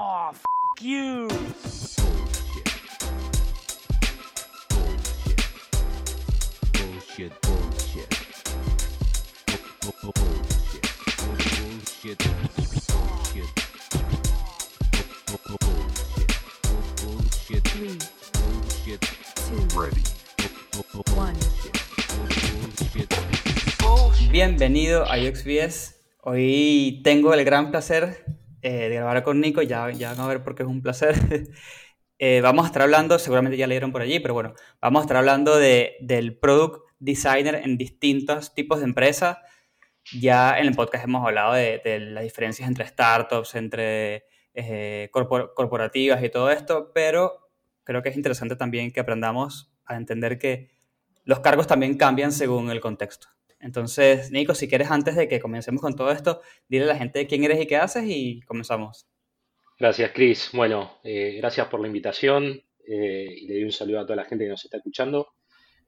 [0.00, 0.42] Oh, f
[0.80, 1.28] you.
[6.72, 8.08] Bullshit, bullshit.
[9.82, 10.86] Bu- bu- Bullshit.
[11.18, 12.18] Bullshit.
[12.88, 13.48] Bullshit.
[15.26, 16.30] Bu- bu- Bullshit.
[16.62, 17.64] Bu- Bullshit.
[17.64, 17.98] Three,
[18.38, 19.00] Bullshit.
[19.34, 20.02] two, Ready.
[20.72, 21.36] Bu- bu- bu- one.
[23.80, 24.30] Bullshit.
[24.30, 25.94] Bienvenido a UXBS.
[26.22, 28.24] Hoy tengo el gran placer
[28.62, 31.14] eh, de grabar con Nico, ya, ya van a ver por qué es un placer.
[32.20, 35.16] Eh, vamos a estar hablando, seguramente ya leyeron por allí, pero bueno, vamos a estar
[35.18, 39.38] hablando de, del product designer en distintos tipos de empresas.
[40.18, 46.22] Ya en el podcast hemos hablado de, las diferencias entre startups, entre eh, corpor- corporativas
[46.24, 47.50] y todo esto, pero
[47.84, 50.70] creo que es interesante también que aprendamos a entender que
[51.24, 53.28] los cargos también cambian según el contexto.
[53.60, 57.26] Entonces, Nico, si quieres, antes de que comencemos con todo esto, dile a la gente
[57.26, 59.06] quién eres y qué haces y comenzamos.
[59.78, 60.50] Gracias, Chris.
[60.52, 64.24] Bueno, eh, gracias por la invitación eh, y le doy un saludo a toda la
[64.24, 65.28] gente que nos está escuchando.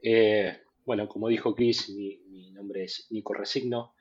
[0.02, 3.94] Eh, bueno, como dijo Chris, mi, mi nombre es Nico Resigno.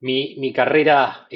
[0.00, 1.26] Mi, mi carrera,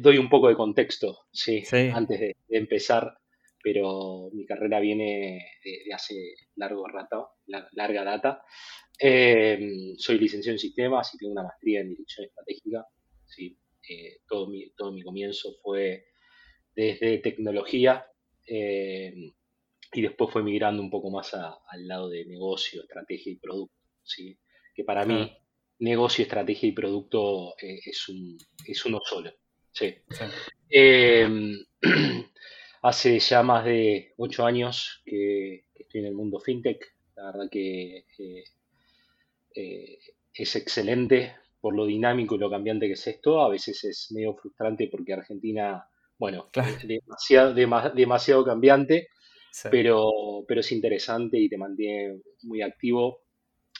[0.00, 1.90] doy un poco de contexto, sí, Sí.
[1.94, 3.18] antes de, de empezar,
[3.62, 6.14] pero mi carrera viene de, de hace
[6.56, 8.42] largo rato, la- larga data.
[8.98, 12.86] Eh, soy licenciado en sistemas y tengo una maestría en dirección estratégica.
[13.24, 16.06] Sí, Eh, todo mi, todo mi comienzo fue
[16.74, 18.04] desde tecnología
[18.46, 19.14] eh,
[19.92, 23.74] y después fue migrando un poco más a- al lado de negocio, estrategia y producto.
[24.02, 24.38] ¿sí?
[24.74, 25.32] Que para mí,
[25.78, 29.30] negocio, estrategia y producto eh, es, un, es uno solo.
[29.72, 29.94] Sí.
[30.68, 31.28] Eh,
[32.82, 36.84] hace ya más de ocho años que, que estoy en el mundo fintech.
[37.14, 38.44] La verdad que eh,
[39.56, 39.98] eh,
[40.34, 43.40] es excelente por lo dinámico y lo cambiante que es esto.
[43.42, 45.84] A veces es medio frustrante porque Argentina,
[46.18, 46.76] bueno, Claro.
[46.76, 49.08] es demasiado, dema- demasiado cambiante,
[49.50, 49.68] Sí.
[49.68, 53.22] pero, pero es interesante y te mantiene muy activo.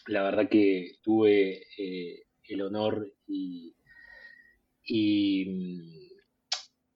[0.09, 3.75] La verdad que tuve eh, el honor y,
[4.85, 5.45] y,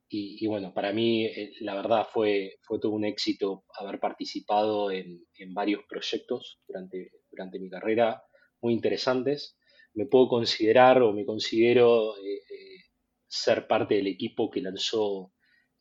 [0.09, 4.91] y- y bueno, para mí eh, la verdad fue, fue todo un éxito haber participado
[4.91, 8.23] en, en varios proyectos durante, durante mi carrera
[8.60, 9.56] muy interesantes.
[9.94, 12.84] Me puedo considerar o me considero eh, eh,
[13.26, 15.32] ser parte del equipo que lanzó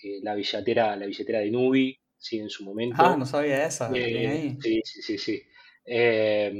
[0.01, 2.97] eh, la billetera, la billetera de Nubi, sí, en su momento.
[2.99, 3.91] Ah, no sabía esa.
[3.91, 4.57] Ahí.
[4.61, 5.41] sí, sí, sí, sí.
[5.85, 6.53] Eh,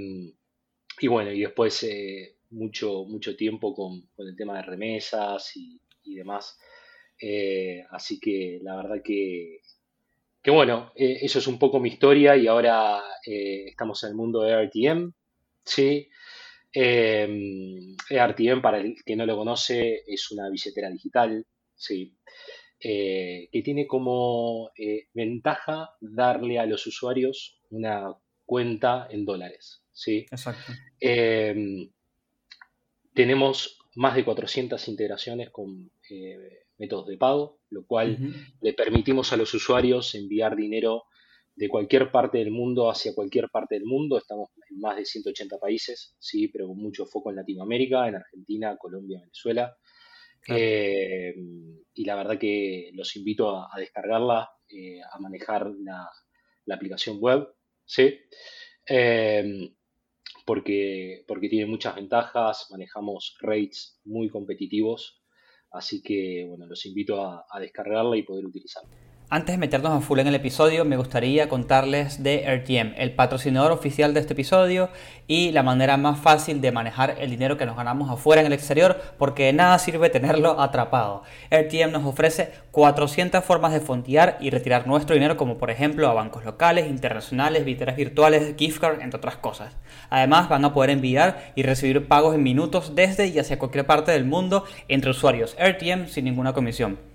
[1.02, 1.88] y bueno, y después
[2.50, 6.58] mucho, mucho tiempo con, con el tema de remesas y, y demás.
[7.92, 9.62] Así que la verdad que,
[10.42, 14.16] que bueno, eh, eso es un poco mi historia y ahora eh, estamos en el
[14.16, 15.14] mundo de RTM,
[15.64, 16.10] ¿sí?
[16.74, 22.16] Eh, RTM, para el que no lo conoce, es una billetera digital, ¿sí?
[22.80, 28.16] eh, que tiene como eh, ventaja darle a los usuarios una
[28.46, 30.26] cuenta en dólares, ¿sí?
[30.32, 30.72] Exacto.
[31.00, 31.90] Eh,
[33.14, 38.18] tenemos más de 400 integraciones con eh, métodos de pago, lo cual
[38.62, 41.04] le permitimos a los usuarios enviar dinero
[41.60, 44.18] de cualquier parte del mundo hacia cualquier parte del mundo.
[44.18, 48.78] Estamos en más de 180 países, sí, pero con mucho foco en Latinoamérica, en Argentina,
[48.78, 49.76] Colombia, Venezuela.
[50.40, 50.62] Claro.
[50.64, 51.36] Eh,
[51.94, 56.10] y la verdad que los invito a, a descargarla, eh, a manejar la,
[56.64, 57.46] la aplicación web,
[57.84, 58.18] ¿sí?
[58.88, 59.74] Eh,
[60.46, 65.22] porque, porque tiene muchas ventajas, manejamos rates muy competitivos,
[65.72, 69.19] así que bueno, los invito a, a descargarla y poder utilizarla.
[69.32, 73.72] Antes de meternos a full en el episodio, me gustaría contarles de RTM, el patrocinador
[73.72, 74.90] oficial de este episodio
[75.28, 78.54] y la manera más fácil de manejar el dinero que nos ganamos afuera en el
[78.54, 81.22] exterior, porque de nada sirve tenerlo atrapado.
[81.52, 86.14] RTM nos ofrece 400 formas de fondear y retirar nuestro dinero, como por ejemplo a
[86.14, 89.78] bancos locales, internacionales, billeteras virtuales, gift card, entre otras cosas.
[90.10, 94.12] Además, van a poder enviar y recibir pagos en minutos desde y hacia cualquier parte
[94.12, 97.09] del mundo entre usuarios RTM sin ninguna comisión.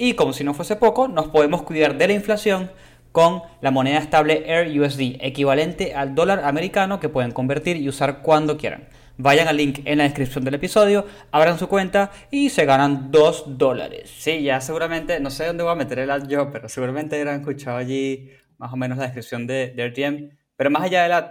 [0.00, 2.70] Y como si no fuese poco, nos podemos cuidar de la inflación
[3.10, 8.22] con la moneda estable Air USD, equivalente al dólar americano que pueden convertir y usar
[8.22, 8.88] cuando quieran.
[9.16, 13.58] Vayan al link en la descripción del episodio, abran su cuenta y se ganan 2
[13.58, 14.14] dólares.
[14.16, 17.40] Sí, ya seguramente, no sé dónde voy a meter el ad yo, pero seguramente habrán
[17.40, 20.38] escuchado allí más o menos la descripción de, de RTM.
[20.54, 21.30] Pero más allá del ad,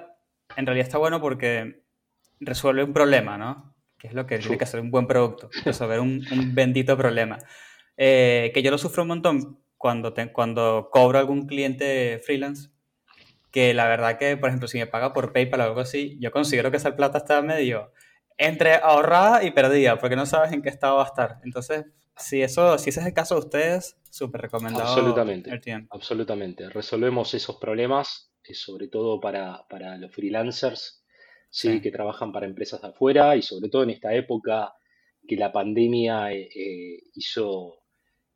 [0.58, 1.84] en realidad está bueno porque
[2.42, 3.78] resuelve un problema, ¿no?
[3.98, 7.40] Que es lo que tiene que hacer un buen producto, resolver un, un bendito problema.
[7.98, 12.70] Eh, que yo lo sufro un montón cuando, te- cuando cobro a algún cliente freelance,
[13.52, 16.32] que la verdad que, por ejemplo, si me paga por PayPal o algo así, yo
[16.32, 17.92] considero que esa plata está medio
[18.38, 21.38] entre ahorrada y perdida, porque no sabes en qué estado va a estar.
[21.44, 21.86] Entonces,
[22.16, 24.86] si, eso, si ese es el caso de ustedes, súper recomendado.
[24.88, 25.50] Absolutamente.
[25.52, 25.88] RTM.
[25.90, 26.70] Absolutamente.
[26.70, 31.04] Resolvemos esos problemas, eh, sobre todo para, para los freelancers,
[31.50, 31.74] ¿sí?
[31.74, 31.82] Sí.
[31.82, 34.74] que trabajan para empresas de afuera y sobre todo en esta época
[35.28, 37.80] que la pandemia eh, eh, hizo,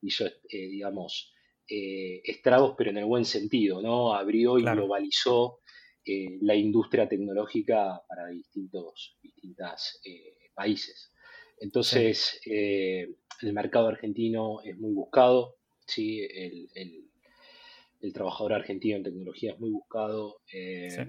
[0.02, 1.34] hizo eh, digamos,
[1.68, 4.14] eh, estragos, pero en el buen sentido, ¿no?
[4.14, 4.82] Abrió y Claro.
[4.82, 5.60] globalizó
[6.06, 10.00] eh, la industria tecnológica para distintos distintas,
[10.56, 11.12] países.
[11.60, 15.56] Entonces, el mercado argentino es muy buscado,
[15.88, 16.22] ¿sí?
[16.22, 17.06] El, el-
[18.02, 20.42] el trabajador argentino en tecnología es muy buscado.
[20.52, 21.02] Sí.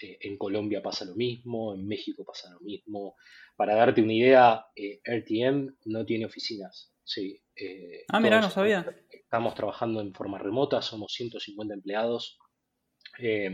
[0.00, 3.16] en Colombia pasa lo mismo, en México pasa lo mismo.
[3.56, 6.89] Para darte una idea, eh, RTM no tiene oficinas.
[7.12, 8.86] Sí, eh, Ah, mira, no sabía.
[9.10, 12.38] estamos trabajando en forma remota, somos 150 empleados.
[13.18, 13.50] Eh,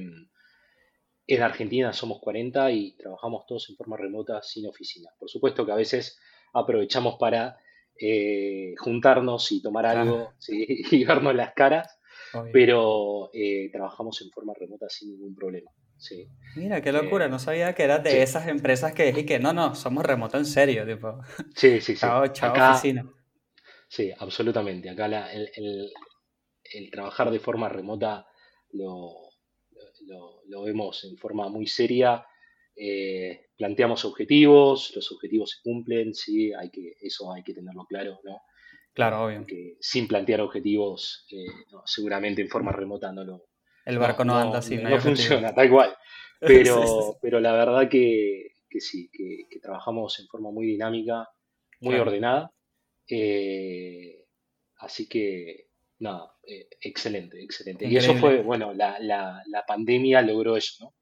[1.28, 5.12] en Argentina somos 40 y trabajamos todos en forma remota sin oficinas.
[5.18, 6.18] Por supuesto que a veces
[6.52, 7.56] aprovechamos para
[7.98, 10.66] eh, juntarnos y tomar algo ¿sí?
[10.90, 11.98] y vernos las caras,
[12.34, 12.52] Obvio.
[12.52, 15.70] pero eh, trabajamos en forma remota sin ningún problema.
[15.98, 18.16] Sí, Mira, qué locura, Eh, no sabía que eras de sí.
[18.22, 21.18] esas empresas que dije que no, no, somos remoto en serio, tipo,
[21.54, 21.96] sí, sí.
[21.96, 22.00] sí.
[22.00, 23.04] chao, chao Acá, oficina.
[23.88, 24.90] Sí, absolutamente.
[24.90, 25.92] Acá la- el, el-
[26.74, 28.26] el trabajar de forma remota
[28.72, 29.14] lo,
[30.06, 32.26] lo- lo vemos en forma muy seria.
[32.76, 38.20] Eh, planteamos objetivos, los objetivos se cumplen, sí, hay que, eso hay que tenerlo claro,
[38.24, 38.42] ¿no?
[38.94, 39.42] Claro, obvio.
[39.42, 43.44] porque sin plantear objetivos, eh, no, seguramente en forma remota no lo,
[43.86, 45.96] El barco no no, anda así, no, funciona, tal cual.
[46.46, 47.02] Sí, sí, sí.
[47.02, 51.28] Pero, pero la verdad que, que sí, que, que trabajamos en forma muy dinámica,
[51.80, 52.02] muy Claro.
[52.02, 52.52] ordenada.
[53.08, 54.26] Eh,
[54.76, 55.68] así que,
[55.98, 57.86] nada, eh, excelente, excelente.
[57.86, 60.94] Y eso fue, bueno, la, la, la pandemia logró eso, ¿no?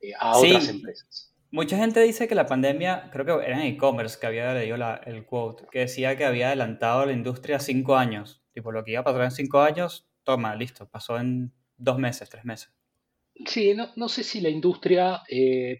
[0.00, 1.34] Eh, a otras empresas.
[1.50, 5.00] mucha gente dice que la pandemia, creo que era en e-commerce que había leído la-
[5.06, 8.42] el quote, que decía que había adelantado la industria cinco años.
[8.52, 12.28] Tipo, lo que iba a pasar en cinco años, toma, listo, pasó en dos meses,
[12.28, 12.72] tres meses.
[13.46, 15.22] Sí, no, no sé si la industria,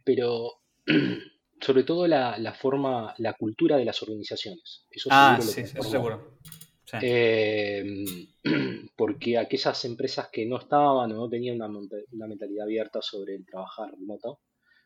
[0.04, 0.62] pero
[1.62, 4.84] sobre todo la, la forma, la cultura de las organizaciones.
[4.90, 6.38] Eso Ah, seguro lo sí, eso seguro.
[6.84, 8.26] Sí, Eh,
[8.96, 11.68] porque aquellas empresas que no estaban o no tenían una,
[12.10, 14.40] una mentalidad abierta sobre el trabajar remoto,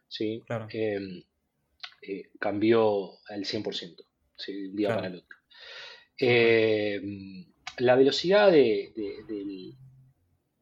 [0.07, 0.43] ¿sí?
[0.47, 1.25] claro, Eh,
[2.03, 4.05] eh, cambió al 100%,
[4.37, 4.53] ¿sí?
[4.53, 5.37] de un día para el otro.
[6.19, 7.01] Eh,
[7.79, 9.75] la velocidad de, de- del-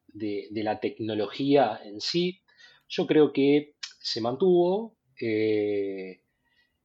[0.07, 2.41] de- de la tecnología en sí,
[2.87, 6.21] yo creo que se mantuvo, eh,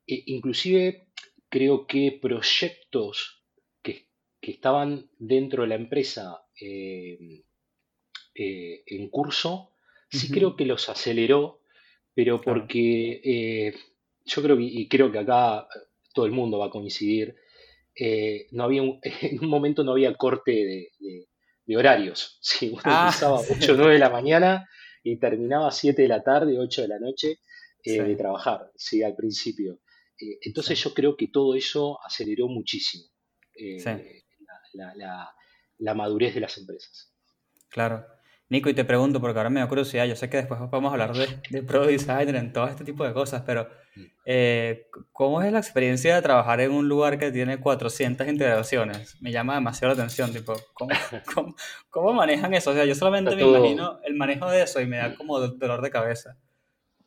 [0.06, 1.08] e- inclusive
[1.48, 3.42] creo que proyectos
[3.82, 4.06] que,
[4.40, 7.42] que estaban dentro de la empresa eh,
[8.34, 9.72] eh, en curso,
[10.08, 11.62] sí creo que los aceleró,
[12.14, 12.60] pero Claro.
[12.60, 13.74] porque eh,
[14.24, 15.66] yo creo que, y creo que acá
[16.14, 17.36] todo el mundo va a coincidir,
[18.52, 21.28] no había un- en un momento no había corte de, de-
[21.66, 22.38] de horarios.
[22.42, 24.68] Sí, uno Ah, empezaba sí, 8 o 9 de la mañana
[25.02, 27.38] y terminaba a 7 de la tarde, 8 de la noche
[27.84, 29.80] eh, de sí, trabajar, sí, al principio.
[30.18, 33.04] Eh, entonces sí, yo creo que todo eso aceleró muchísimo
[33.54, 34.22] sí, eh,
[34.74, 35.30] la, la- la-
[35.78, 37.12] la madurez de las empresas.
[37.68, 38.04] claro.
[38.50, 40.92] Nico, y te pregunto, porque ahora me da curiosidad, yo sé que después vamos a
[40.94, 44.02] hablar de, de Product Designer, en todo este tipo de cosas, pero Mm.
[44.24, 49.16] eh, ¿cómo es la experiencia de trabajar en un lugar que tiene 400 integraciones?
[49.20, 50.90] Me llama demasiado la atención, tipo, ¿cómo,
[51.34, 51.54] cómo,
[51.90, 52.70] cómo manejan eso?
[52.70, 55.54] O sea, yo solamente me imagino el manejo de eso y me da como do-
[55.56, 56.36] dolor de cabeza.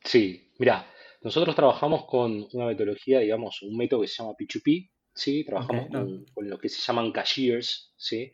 [0.04, 0.86] Sí, mira,
[1.22, 5.44] nosotros trabajamos con una metodología, digamos, un método que se llama P2P, ¿sí?
[5.44, 8.30] Trabajamos con, con lo que se llaman cashiers, ¿sí?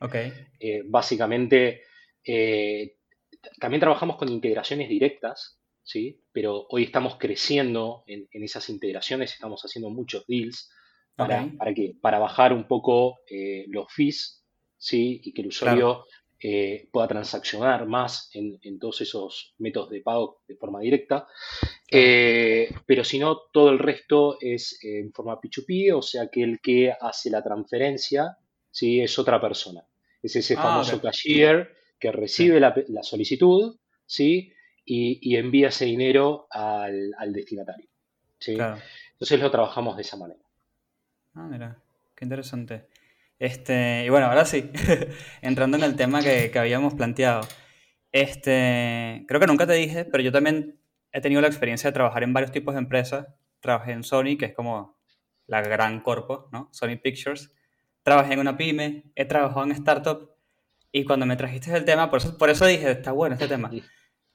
[0.58, 1.82] Eh, básicamente,
[2.24, 2.96] eh,
[3.60, 6.24] también trabajamos con integraciones directas, ¿sí?
[6.32, 10.68] Pero hoy estamos creciendo en, en esas integraciones, estamos haciendo muchos deals
[11.14, 11.94] para, ¿para qué?
[12.00, 14.44] Para bajar un poco eh, los fees,
[14.76, 15.20] ¿sí?
[15.22, 16.04] Y que el claro, usuario
[16.42, 21.26] eh, pueda transaccionar más en, en todos esos métodos de pago de forma directa.
[21.90, 26.60] Eh, pero si no, todo el resto es en forma P2P, o sea que el
[26.60, 28.38] que hace la transferencia,
[28.70, 29.00] ¿sí?
[29.00, 29.84] Es otra persona.
[30.22, 34.52] Es ese ah, famoso ok, cashier que sí, recibe la, la solicitud, ¿sí?
[34.84, 37.88] Y, y envía ese dinero al, al destinatario,
[38.38, 38.54] ¿sí?
[38.54, 38.80] claro.
[39.12, 40.40] Entonces lo trabajamos de esa manera.
[41.34, 41.76] Ah, mira,
[42.16, 42.86] qué interesante.
[43.40, 44.70] Este, y bueno, ahora sí,
[45.42, 47.40] entrando en el tema que, que habíamos planteado.
[48.12, 50.78] Este, creo que nunca te dije, pero yo también
[51.10, 53.26] he tenido la experiencia de trabajar en varios tipos de empresas.
[53.60, 55.00] Trabajé en Sony, que es como
[55.46, 56.68] la gran corpo, ¿no?
[56.70, 57.50] Sony Pictures.
[58.02, 60.30] Trabajé en una pyme, he trabajado en startup
[60.92, 63.70] y cuando me trajiste el tema, por eso, por eso dije, está bueno este tema.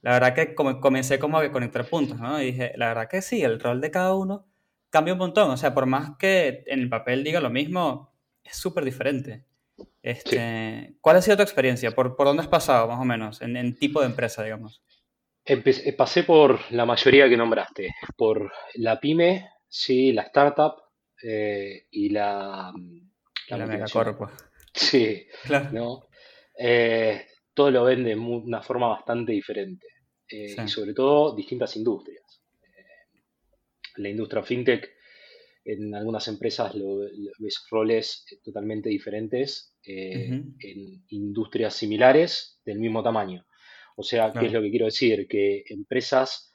[0.00, 2.38] La verdad que comencé como a conectar puntos, ¿no?
[2.38, 4.46] Dije, la verdad que sí, el rol de cada uno
[4.90, 5.50] cambia un montón.
[5.50, 8.15] O sea, por más que en el papel diga lo mismo,
[8.46, 9.44] es súper diferente.
[10.02, 11.90] Este, ¿Cuál ha sido tu experiencia?
[11.94, 14.82] ¿Por, por dónde has pasado, más o menos, en, en tipo de empresa, digamos?
[15.44, 20.74] Empe- eh, pasé por la mayoría que nombraste, por la pyme, sí, la startup
[21.22, 22.72] eh, y la,
[23.48, 24.14] la La multinacional.
[24.14, 24.18] megacorp.
[24.18, 24.32] pues.
[24.74, 25.70] Sí, Claro.
[25.72, 26.02] ¿no?
[26.58, 29.86] Eh, todo lo ven de una forma bastante diferente
[30.28, 30.60] eh, Sí.
[30.64, 32.22] y sobre todo distintas industrias.
[33.96, 34.90] La industria fintech,
[35.66, 40.28] en algunas empresas lo, lo- ves roles eh, totalmente diferentes eh,
[40.60, 43.44] en industrias similares del mismo tamaño.
[43.96, 45.26] O sea, ¿qué es lo que quiero decir?
[45.28, 46.54] Que empresas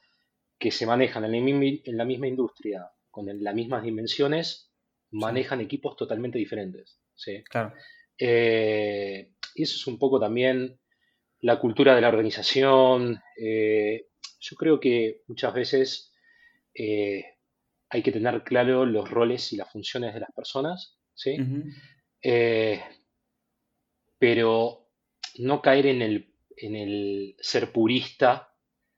[0.59, 4.71] que se manejan en la misma, en la misma industria, con el- las mismas dimensiones,
[5.11, 6.99] manejan equipos totalmente diferentes.
[7.15, 7.43] ¿sí?
[7.49, 7.73] Claro.
[8.17, 10.79] Eh, y eso es un poco también
[11.39, 13.19] la cultura de la organización.
[13.37, 14.07] Eh,
[14.39, 16.13] yo creo que muchas veces
[16.73, 17.25] eh,
[17.91, 21.37] hay que tener claro los roles y las funciones de las personas, ¿sí?
[22.23, 22.81] Eh,
[24.17, 24.89] pero
[25.39, 28.55] no caer en el, en el ser purista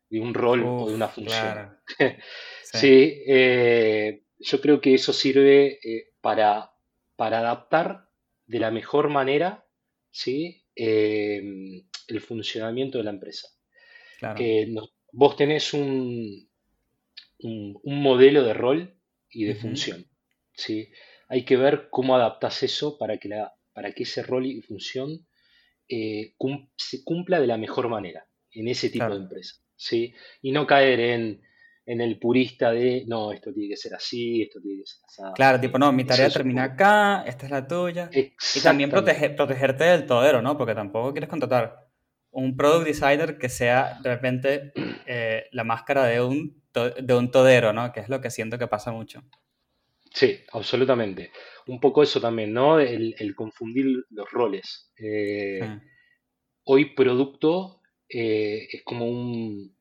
[0.10, 1.42] de un rol o de una función.
[1.42, 1.78] claro.
[2.64, 2.78] Sí.
[2.80, 6.72] Sí, eh, yo creo que eso sirve eh, para,
[7.16, 8.10] para adaptar
[8.48, 9.68] de la mejor manera,
[10.10, 10.66] ¿sí?
[10.76, 13.48] eh, el funcionamiento de la empresa.
[14.18, 14.40] Claro.
[14.70, 16.50] No- vos tenés un,
[17.44, 18.98] un, un modelo de rol
[19.30, 20.06] y de función,
[20.54, 20.90] ¿sí?
[21.30, 25.26] Hay que ver cómo adaptás eso para que, la, para que ese rol y función
[25.88, 30.14] eh, cum- se cumpla de la mejor manera en ese tipo de empresa, ¿sí?
[30.42, 31.42] Y no caer en,
[31.86, 35.22] en el purista de, no, esto tiene que ser así, esto tiene que ser así.
[35.36, 38.10] Claro, tipo, no, mi tarea termina acá, esta es la tuya.
[38.56, 40.58] Y también protege- protegerte del todero, ¿no?
[40.58, 41.78] Porque tampoco quieres contratar
[42.32, 44.72] un product designer que sea de repente
[45.06, 47.94] eh, la máscara de un, to- de un todero, ¿no?
[47.94, 49.24] Que es lo que siento que pasa mucho.
[50.14, 51.32] Sí, absolutamente.
[51.68, 52.80] Un poco eso también, ¿no?
[52.80, 54.92] El, el confundir los roles.
[54.98, 55.88] Eh, Sí.
[56.66, 59.76] hoy producto eh, es como un...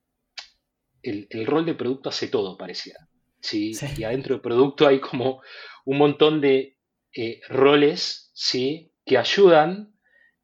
[1.03, 3.09] El, el rol de producto hace todo, pareciera.
[3.41, 3.75] ¿sí?
[3.75, 3.87] Sí.
[3.99, 5.43] Y adentro de producto hay como
[5.85, 6.79] un montón de
[7.15, 8.93] eh, roles, ¿sí?
[9.05, 9.95] Que ayudan,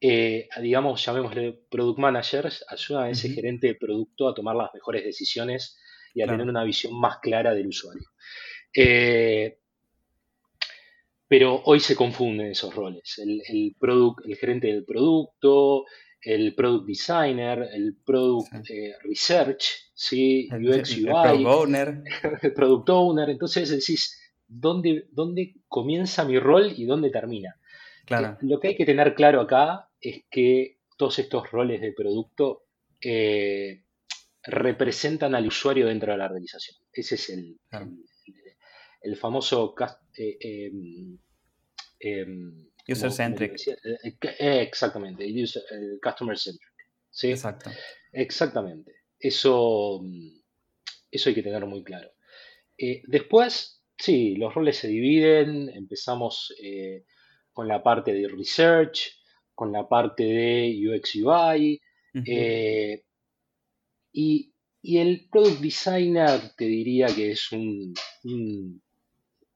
[0.03, 5.05] a, digamos, llamémosle product managers, ayudan a ese gerente de producto a tomar las mejores
[5.05, 5.79] decisiones
[6.19, 6.39] y a Claro.
[6.39, 8.09] tener una visión más clara del usuario.
[8.75, 9.59] Eh,
[11.29, 13.19] pero hoy se confunden esos roles.
[13.19, 15.85] El, el, product, el gerente del producto,
[16.23, 18.73] el product designer, el product Sí.
[18.75, 20.49] eh, research, ¿sí?
[20.51, 22.03] El, UX, el- UI, product owner.
[22.43, 23.31] el product owner.
[23.31, 27.57] Entonces decís, ¿dónde, ¿dónde comienza mi rol y dónde termina?
[28.07, 31.93] Claro, Eh, Lo que hay que tener claro acá es que todos estos roles de
[31.93, 32.65] producto
[33.01, 33.83] eh,
[34.49, 36.77] representan al usuario dentro de la organización.
[36.93, 37.87] Ese es el, Claro.
[38.27, 38.35] el,
[39.03, 39.75] el famoso
[40.17, 41.19] eh, em,
[42.01, 43.53] em, ¿cómo- cómo User-centric.
[43.69, 46.69] Eh, eh, exactamente, user- el customer centric.
[47.11, 47.31] ¿sí?
[47.31, 47.71] exacto.
[48.13, 48.93] Exactamente.
[49.19, 50.41] Eso, mm,
[51.11, 52.11] eso hay que tenerlo muy claro.
[52.79, 55.69] Eh, después, sí, los roles se dividen.
[55.69, 57.05] Empezamos eh,
[57.53, 59.11] con la parte de research,
[59.55, 61.81] con la parte de UX UI.
[62.25, 63.05] Eh,
[64.21, 67.95] y, y el product designer te diría que es un-
[68.25, 68.83] un-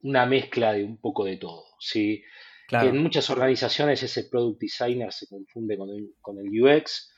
[0.03, 1.65] una mezcla de un poco de todo.
[1.81, 2.23] ¿sí?
[2.69, 7.11] Claro, En muchas organizaciones ese product designer se confunde con el, con el UX.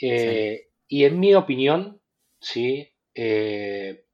[0.00, 2.00] eh, Y en mi opinión,
[2.40, 2.88] ¿sí?
[3.14, 4.04] Eh,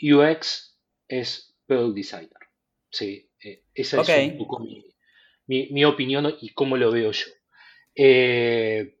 [0.00, 2.42] UX es product designer.
[2.90, 3.28] ¿sí?
[3.44, 4.84] Eh, esa es un poco mi,
[5.48, 7.26] mi- mi opinión y cómo lo veo yo.
[7.94, 8.96] Eh,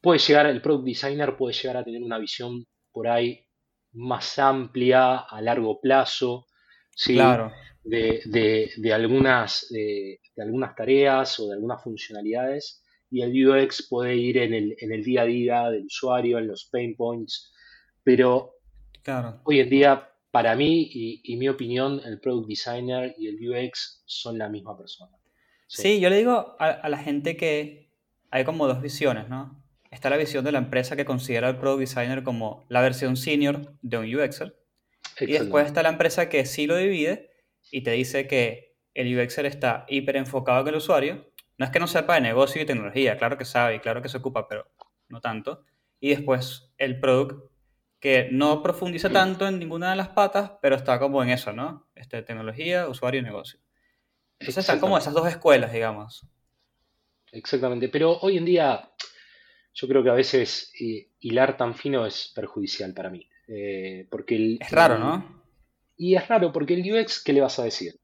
[0.00, 2.64] puede llegar, el product designer puede llegar a tener una visión
[2.96, 3.28] por ahí
[3.92, 6.46] más amplia, a largo plazo,
[6.94, 7.14] ¿sí?
[7.14, 7.52] claro.
[7.84, 14.14] de, de- de algunas, de, algunas tareas o de algunas funcionalidades y el UX puede
[14.16, 17.52] ir en el, en el día a día del usuario, en los pain points,
[18.02, 18.52] pero
[19.02, 19.40] Claro.
[19.44, 24.02] hoy en día, para mí y, y mi opinión, el product designer y el UX
[24.06, 25.16] son la misma persona.
[25.68, 27.92] Sí, yo le digo a, a la gente que
[28.30, 29.62] hay como dos visiones, ¿no?
[29.96, 33.72] Está la visión de la empresa que considera al product designer como la versión senior
[33.80, 34.54] de un UXer.
[35.20, 37.30] Y después está la empresa que sí lo divide
[37.70, 41.32] y te dice que el UXer está hiper enfocado en el usuario.
[41.56, 44.10] No es que no sepa de negocio y tecnología, claro que sabe y claro que
[44.10, 44.70] se ocupa, pero
[45.08, 45.64] no tanto.
[45.98, 47.50] Y después el product
[47.98, 51.88] que no profundiza tanto en ninguna de las patas, pero está como en eso, ¿no?
[51.94, 53.60] Este, tecnología, usuario y negocio.
[54.40, 56.26] Entonces están como esas dos escuelas, digamos.
[57.32, 58.90] Exactamente, pero hoy en día
[59.76, 63.28] yo creo que a veces eh, hilar tan fino es perjudicial para mí.
[63.48, 65.44] Eh, porque el, Es raro, ¿no?
[65.96, 67.94] Y es raro porque el UX, ¿qué le vas a decir?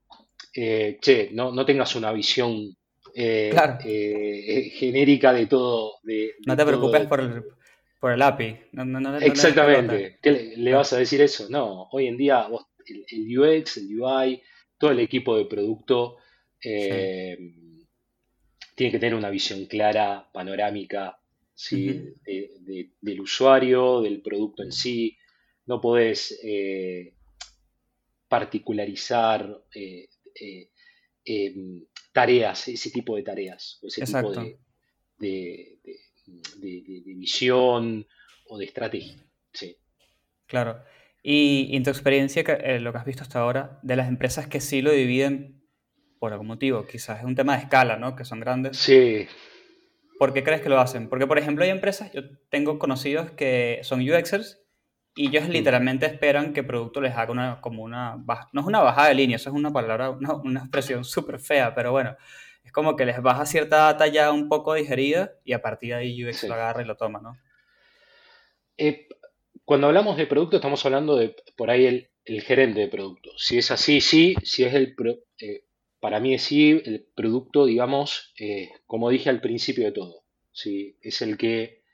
[0.55, 2.76] Eh, che, no, no tengas una visión
[3.50, 3.79] Claro.
[3.83, 5.95] genérica de todo.
[6.02, 7.45] de- No te todo preocupes por el,
[8.00, 8.57] por el API.
[8.73, 9.19] No, no.
[9.19, 10.19] Exactamente.
[10.23, 10.79] ¿Qué le, le Claro.
[10.79, 11.49] vas a decir eso?
[11.50, 14.43] No, hoy en día vos- el, el UX, el UI,
[14.79, 16.17] todo el equipo de producto
[18.75, 21.19] tiene que tener una visión clara, panorámica,
[21.55, 21.91] ¿sí?
[21.91, 22.15] Ujú.
[22.25, 25.17] de- de- del usuario, del producto en sí.
[25.67, 27.15] No podés eh,
[28.29, 30.09] particularizar eh,
[30.41, 30.71] eh,
[31.25, 34.41] em, tareas, ese tipo de tareas, o ese tipo Exacto.
[35.19, 38.07] de, de- visión
[38.49, 39.17] o de estrategia.
[39.53, 39.77] Sí.
[40.47, 40.83] Claro.
[41.23, 42.43] Y, y en tu experiencia,
[42.81, 45.63] lo que has visto hasta ahora, de las empresas que sí lo dividen
[46.19, 48.17] por algún motivo, quizás es un tema de escala, ¿no?
[48.17, 48.77] Que son grandes.
[48.77, 49.27] Sí,
[50.23, 51.09] ¿Por qué crees que lo hacen?
[51.09, 54.61] Porque, por ejemplo, hay empresas, yo tengo conocidos que son UXers
[55.17, 55.50] y ellos Mm.
[55.50, 59.09] literalmente esperan que el producto les haga una, como una, baja- no es una bajada
[59.09, 62.17] de línea, eso es una palabra, una, una expresión súper fea, pero bueno,
[62.62, 65.95] es como que les baja cierta data ya un poco digerida y a partir de
[65.97, 66.47] ahí UX Sí.
[66.47, 67.37] lo agarra y lo toma, ¿no?
[68.79, 69.09] Eh,
[69.64, 73.31] cuando hablamos de producto, estamos hablando de por ahí el, el gerente de producto.
[73.37, 74.37] Si es así, sí.
[74.45, 75.19] Si es el pro-
[76.03, 80.99] para mí es sí, el producto, digamos, eh, como dije al principio de todo, ¿sí?
[81.01, 81.85] Es el que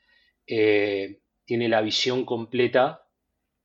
[0.46, 3.02] eh, tiene la visión completa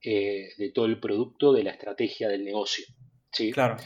[0.02, 2.86] eh, de todo el producto, de la estrategia del negocio,
[3.32, 3.54] ¿sí?
[3.54, 3.78] Claro,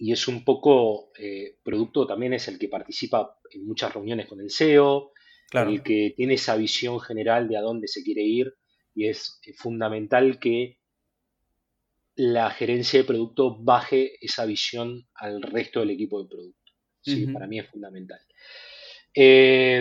[0.00, 1.10] y es un poco,
[1.64, 5.12] producto también es el que participa en muchas reuniones con el CEO,
[5.48, 8.52] claro, el que tiene esa visión general de a dónde se quiere ir
[8.94, 10.77] y es fundamental que
[12.18, 16.72] la gerencia de producto baje esa visión al resto del equipo de producto.
[17.00, 18.18] Sí, para mí es fundamental.
[19.14, 19.80] Eh,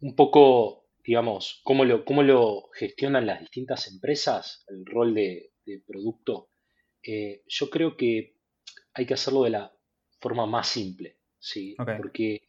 [0.00, 5.82] un poco, digamos, cómo lo, cómo lo gestionan las distintas empresas, el rol de, de
[5.86, 6.48] producto.
[7.02, 8.38] Eh, yo creo que
[8.94, 9.72] hay que hacerlo de la
[10.18, 11.76] forma más simple, ¿sí?
[11.98, 12.48] Porque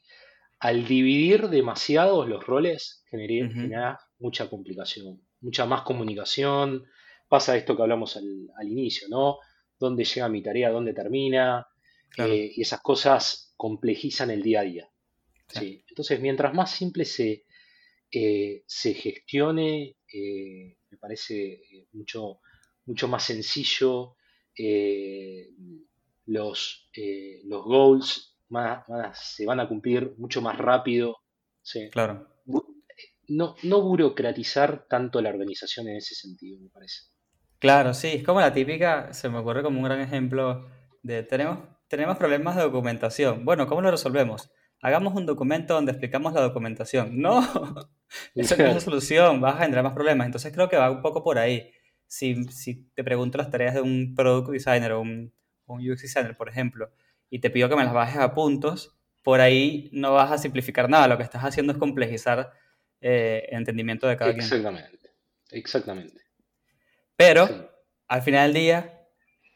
[0.60, 6.86] al dividir demasiado los roles genera mucha complicación, mucha más comunicación.
[7.28, 9.38] Pasa esto que hablamos al, al inicio, ¿no?
[9.80, 10.70] ¿Dónde llega mi tarea?
[10.70, 11.68] ¿Dónde termina?
[12.10, 12.32] claro.
[12.34, 14.90] Eh, y esas cosas complejizan el día a día.
[15.50, 15.60] Sí.
[15.60, 15.86] ¿sí?
[15.90, 17.44] Entonces, mientras más simple se,
[18.12, 22.40] eh, se gestione, eh, me parece eh, mucho,
[22.86, 24.16] mucho más sencillo.
[26.26, 31.18] los, eh, los goals más- más- se van a cumplir mucho más rápido.
[31.62, 31.90] ¿sí?
[31.92, 32.28] Claro.
[33.30, 37.02] No, no burocratizar tanto la organización en ese sentido, me parece.
[37.60, 40.68] Claro, sí, es como la típica, se me ocurre como un gran ejemplo
[41.02, 43.46] de tenemos, tenemos problemas de documentación.
[43.46, 44.52] Bueno, ¿cómo lo resolvemos?
[44.82, 47.20] Hagamos un documento donde explicamos la documentación.
[47.22, 47.42] No,
[48.36, 50.28] eso no es la solución, vas a generar más problemas.
[50.28, 51.72] Entonces creo que va un poco por ahí.
[52.06, 55.34] Si, si te pregunto las tareas de un product designer o un,
[55.66, 56.92] un UX designer, por ejemplo,
[57.30, 60.90] y te pido que me las bajes a puntos, por ahí no vas a simplificar
[60.90, 61.08] nada.
[61.08, 62.54] Lo que estás haciendo es complejizar
[63.02, 64.44] eh, el entendimiento de cada quien.
[64.44, 65.10] Exactamente,
[65.52, 66.27] exactamente.
[67.18, 67.54] Pero Sí.
[68.08, 69.08] al final del día,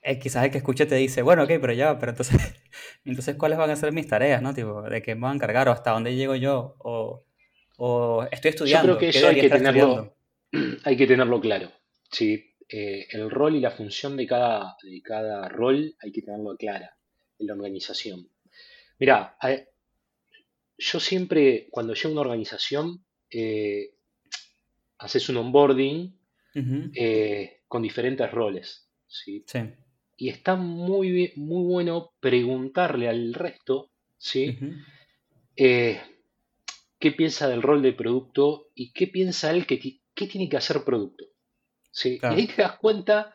[0.01, 2.37] eh, quizás el que escuche te dice, bueno, ok, pero ya, pero entonces,
[3.05, 4.53] entonces ¿cuáles van a ser mis tareas, no?
[4.53, 6.75] Tipo, ¿de qué me van a encargar o hasta dónde llego yo?
[6.79, 7.21] O,
[7.77, 10.15] o estoy Yo estudiando, creo que ¿qué eso hay que tenerlo,
[10.51, 10.79] estudiando?
[10.85, 11.71] hay que tenerlo claro.
[12.11, 12.55] ¿sí?
[12.67, 16.97] Eh, el rol y la función de cada, de cada rol hay que tenerlo clara
[17.37, 18.27] en la organización.
[18.97, 19.35] Mira,
[20.77, 23.93] yo siempre, cuando llego a una organización, eh,
[24.99, 26.17] haces un onboarding
[26.53, 28.89] Eh, con diferentes roles.
[29.07, 29.43] ¿sí?
[29.47, 29.59] Sí.
[30.17, 34.57] Y está muy, bien- muy bueno preguntarle al resto, ¿sí?
[35.55, 36.01] eh,
[36.99, 39.79] qué piensa del rol de producto y qué piensa él que
[40.13, 41.25] qué tiene que hacer producto.
[41.91, 42.19] ¿sí?
[42.19, 42.35] Claro.
[42.37, 43.33] Y ahí te das cuenta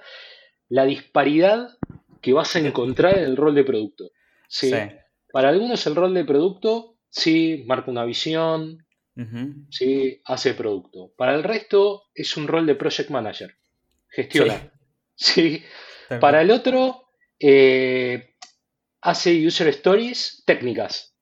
[0.69, 1.77] la disparidad
[2.21, 4.11] que vas a encontrar en el rol de producto.
[4.49, 4.71] Sí.
[5.33, 8.86] Para algunos el rol de producto, sí, marca una visión,
[9.71, 11.13] sí, hace producto.
[11.17, 13.57] Para el resto es un rol de project manager,
[14.09, 14.73] gestiona.
[15.15, 15.63] ¿sí?
[16.21, 18.35] Para el otro, eh,
[19.01, 21.15] hace user stories técnicas.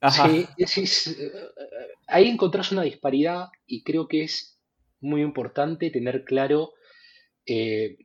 [0.00, 0.84] Ajá, Sí,
[1.18, 1.32] eh,
[2.08, 4.58] ahí encontrás una disparidad y creo que es
[5.00, 6.72] muy importante tener claro,
[7.46, 7.98] eh,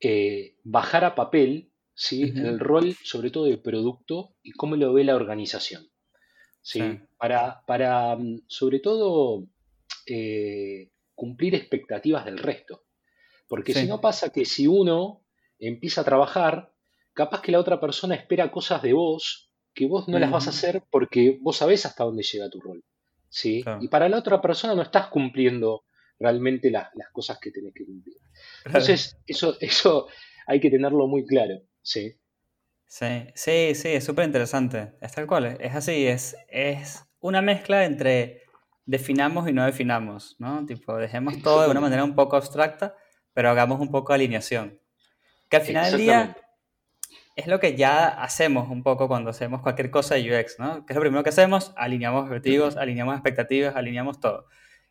[0.00, 1.70] eh, bajar a papel
[2.10, 5.88] el rol, sobre todo de producto y cómo lo ve la organización.
[6.64, 6.80] ¿Sí?
[6.80, 7.00] Sí.
[7.18, 9.46] Para, para, mm, sobre todo,
[10.06, 12.82] eh, cumplir expectativas del resto.
[13.46, 13.82] Porque Sí.
[13.82, 15.22] si no pasa que si uno
[15.58, 16.72] empieza a trabajar,
[17.12, 20.50] capaz que la otra persona espera cosas de vos que vos no las vas a
[20.50, 22.82] hacer porque vos sabés hasta dónde llega tu rol.
[23.28, 23.62] ¿sí?
[23.62, 23.82] Claro.
[23.82, 25.84] Y para la otra persona no estás cumpliendo
[26.18, 28.16] realmente las, las cosas que tenés que cumplir.
[28.64, 30.06] Entonces, eso, eso
[30.46, 31.60] hay que tenerlo muy claro.
[31.82, 32.14] ¿sí?
[32.86, 34.92] Sí, sí, sí, es súper interesante.
[35.00, 38.42] Es tal cual, es, así, es, es una mezcla entre
[38.86, 40.64] definamos y no definamos, ¿no?
[40.66, 42.94] Tipo, dejemos todo de una manera un poco abstracta,
[43.32, 44.80] pero hagamos un poco de alineación.
[45.48, 46.36] Que al final del día
[47.36, 50.86] es lo que ya hacemos un poco cuando hacemos cualquier cosa de UX, ¿no?
[50.86, 51.72] Que es lo primero que hacemos?
[51.76, 54.46] Alineamos objetivos, alineamos expectativas, alineamos todo.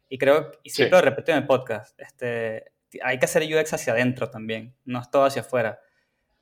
[0.09, 3.73] Y creo, y Sí, siempre lo repito en el podcast, este, hay que hacer UX
[3.73, 5.79] hacia adentro también, no es todo hacia afuera.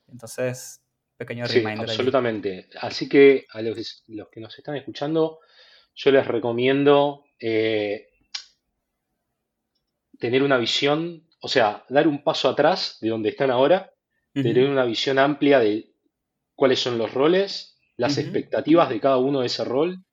[0.08, 0.81] Entonces,
[1.26, 1.90] pequeño sí, reminder allí.
[1.90, 2.68] absolutamente.
[2.80, 5.40] Así que a los, los que nos están escuchando,
[5.94, 8.08] yo les recomiendo eh,
[10.18, 13.92] tener una visión, o sea, dar un paso atrás de donde están ahora,
[14.40, 15.92] tener una visión amplia de
[16.54, 20.04] cuáles son los roles, las expectativas de cada uno de ese rol,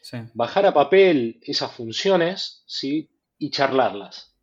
[0.00, 3.10] Sí, bajar a papel esas funciones, ¿sí?
[3.36, 4.34] y charlarlas.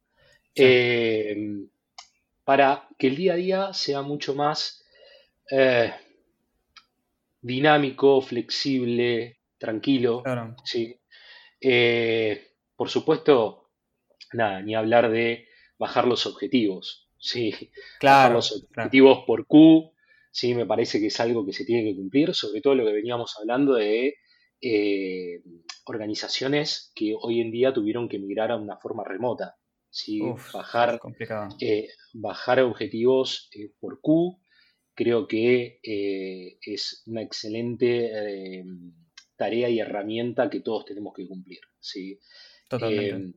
[0.53, 1.37] sí, Eh,
[2.43, 4.83] para que el día a día sea mucho más
[5.49, 5.93] eh,
[7.45, 10.99] dinámico, flexible, tranquilo, claro, ¿sí?
[11.61, 13.69] Eh, por supuesto,
[14.33, 17.51] nada, ni hablar de bajar los objetivos, ¿sí?
[18.01, 18.87] Bajar los claro, claro.
[18.87, 19.93] objetivos por Q,
[20.31, 20.53] ¿sí?
[20.55, 23.35] Me parece que es algo que se tiene que cumplir, sobre todo lo que veníamos
[23.39, 24.15] hablando de
[24.61, 25.41] eh,
[25.85, 29.55] organizaciones que hoy en día tuvieron que migrar a una forma remota,
[29.89, 30.21] ¿sí?
[30.21, 31.49] Uf, Bajar, complicado.
[31.59, 34.39] eh, bajar objetivos eh, por Q,
[34.95, 38.65] creo que eh, es una excelente eh,
[39.35, 42.19] tarea y herramienta que todos tenemos que cumplir, ¿sí?
[42.69, 43.15] Totalmente.
[43.15, 43.33] Eh,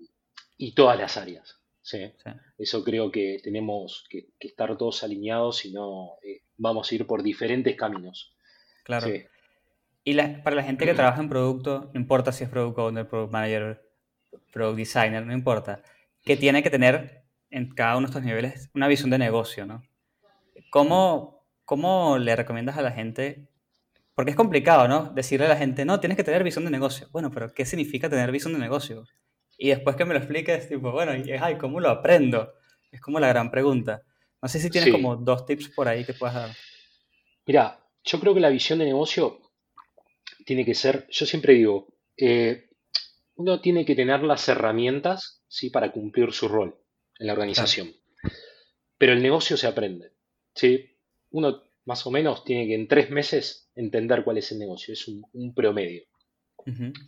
[0.58, 2.12] y todas las áreas, ¿sí?
[2.16, 6.94] Sí, Eso creo que tenemos que, que estar todos alineados, si no eh, vamos a
[6.96, 8.34] ir por diferentes caminos.
[8.82, 9.06] claro.
[9.06, 9.24] Sí,
[10.04, 13.08] Y la- para la gente que trabaja en producto, no importa si es product owner,
[13.08, 13.82] product manager,
[14.52, 15.82] product designer, no importa,
[16.24, 19.82] que tiene que tener en cada uno de estos niveles una visión de negocio, ¿no?
[20.70, 21.37] ¿Cómo,
[21.68, 23.46] cómo le recomiendas a la gente?
[24.14, 25.12] Porque es complicado, ¿no?
[25.14, 27.08] Decirle a la gente, no, tienes que tener visión de negocio.
[27.12, 29.04] Bueno, pero ¿qué significa tener visión de negocio?
[29.58, 32.54] Y después que me lo expliques, tipo, bueno, y es, ay, ¿cómo lo aprendo?
[32.90, 34.02] Es como la gran pregunta.
[34.40, 34.92] No sé si tienes sí.
[34.92, 36.50] como dos tips por ahí que puedas dar.
[37.46, 39.38] Mira, yo creo que la visión de negocio
[40.46, 42.70] tiene que ser, yo siempre digo, eh,
[43.34, 45.68] uno tiene que tener las herramientas, ¿sí?
[45.68, 46.80] para cumplir su rol
[47.18, 47.92] en la Claro, organización.
[48.96, 50.12] Pero el negocio se aprende,
[50.54, 50.97] ¿sí?
[51.30, 55.08] Uno más o menos tiene que en tres meses entender cuál es el negocio, es
[55.08, 56.02] un, un promedio.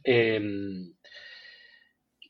[0.04, 0.94] Em,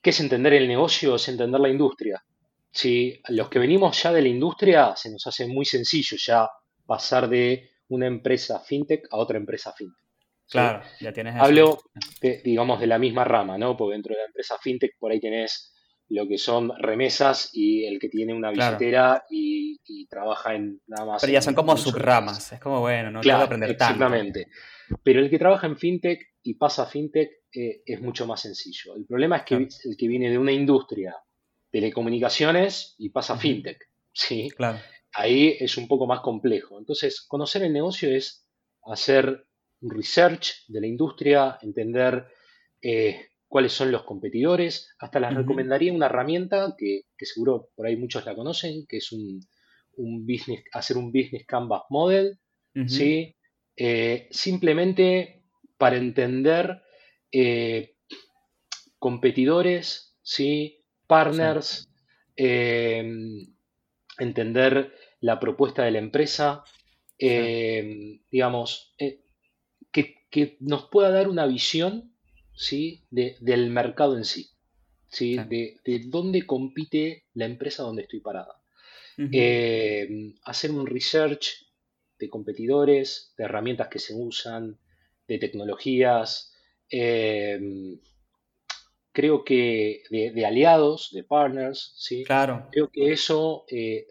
[0.02, 1.14] ¿qué es entender el negocio?
[1.14, 2.24] Es entender la industria.
[2.70, 3.20] ¿sí?
[3.28, 6.48] Los que venimos ya de la industria se nos hace muy sencillo ya
[6.86, 10.04] pasar de una empresa fintech a otra empresa fintech.
[10.46, 10.52] ¿sí?
[10.52, 11.44] Claro, ya tienes eso.
[11.44, 11.78] Hablo,
[12.20, 13.76] de, digamos, de la misma rama, ¿no?
[13.76, 15.72] Porque dentro de la empresa fintech por ahí tenés
[16.10, 18.76] lo que son remesas y el que tiene una Claro.
[18.76, 22.52] billetera y, y trabaja en nada más Pero ya son como subramas.
[22.52, 23.94] Es como, bueno, no Claro, aprender tanto.
[23.94, 24.48] exactamente.
[25.02, 28.96] Pero el que trabaja en fintech y pasa a fintech eh, es mucho más sencillo.
[28.96, 31.14] El problema es que Claro, el que viene de una industria,
[31.70, 33.78] telecomunicaciones, y pasa a fintech,
[34.12, 34.48] ¿sí?
[34.56, 34.78] claro,
[35.12, 36.78] Ahí es un poco más complejo.
[36.78, 38.46] Entonces, conocer el negocio es
[38.84, 39.46] hacer
[39.80, 42.26] un research de la industria, entender
[42.82, 44.94] eh, cuáles son los competidores.
[45.00, 48.98] Hasta les ujú, recomendaría una herramienta que, que seguro por ahí muchos la conocen, que
[48.98, 49.40] es un,
[49.96, 52.38] un business, hacer un business canvas model,
[52.84, 53.36] ¿sí?
[53.76, 55.44] Eh, simplemente
[55.78, 56.82] para entender
[57.32, 57.96] eh,
[58.98, 60.84] competidores, ¿sí?
[61.28, 61.90] sí, Partners,
[62.36, 63.02] eh,
[64.18, 66.62] entender la propuesta de la empresa,
[67.22, 67.50] sí,
[68.30, 68.94] digamos,
[69.92, 72.09] que, que nos pueda dar una visión,
[72.60, 73.02] ¿sí?
[73.10, 74.50] de- del mercado en sí,
[75.08, 75.36] ¿sí?
[75.36, 78.54] De, de dónde compite la empresa donde estoy parada.
[79.32, 81.46] Eh, hacer un research
[82.18, 84.78] de competidores, de herramientas que se usan,
[85.28, 86.52] de tecnologías,
[86.90, 87.98] eh,
[89.12, 92.24] creo que de, de aliados, de partners, ¿sí?
[92.24, 94.06] claro, Creo que eso, eh,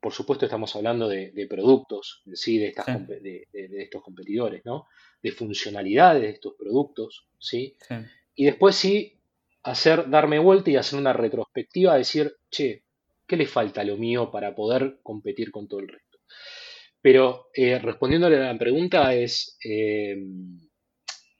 [0.00, 2.58] por supuesto estamos hablando de, de productos, ¿sí?
[2.58, 3.04] De, estas, sí,
[3.52, 4.86] de estos competidores, ¿no?
[5.22, 7.76] De funcionalidades de estos productos, ¿sí?
[7.80, 7.94] sí,
[8.34, 9.18] Y después sí,
[9.64, 12.84] hacer, darme vuelta y hacer una retrospectiva, decir, che,
[13.26, 16.18] ¿qué le falta a lo mío para poder competir con todo el resto?
[17.00, 20.16] Pero eh, respondiéndole a la pregunta es, eh,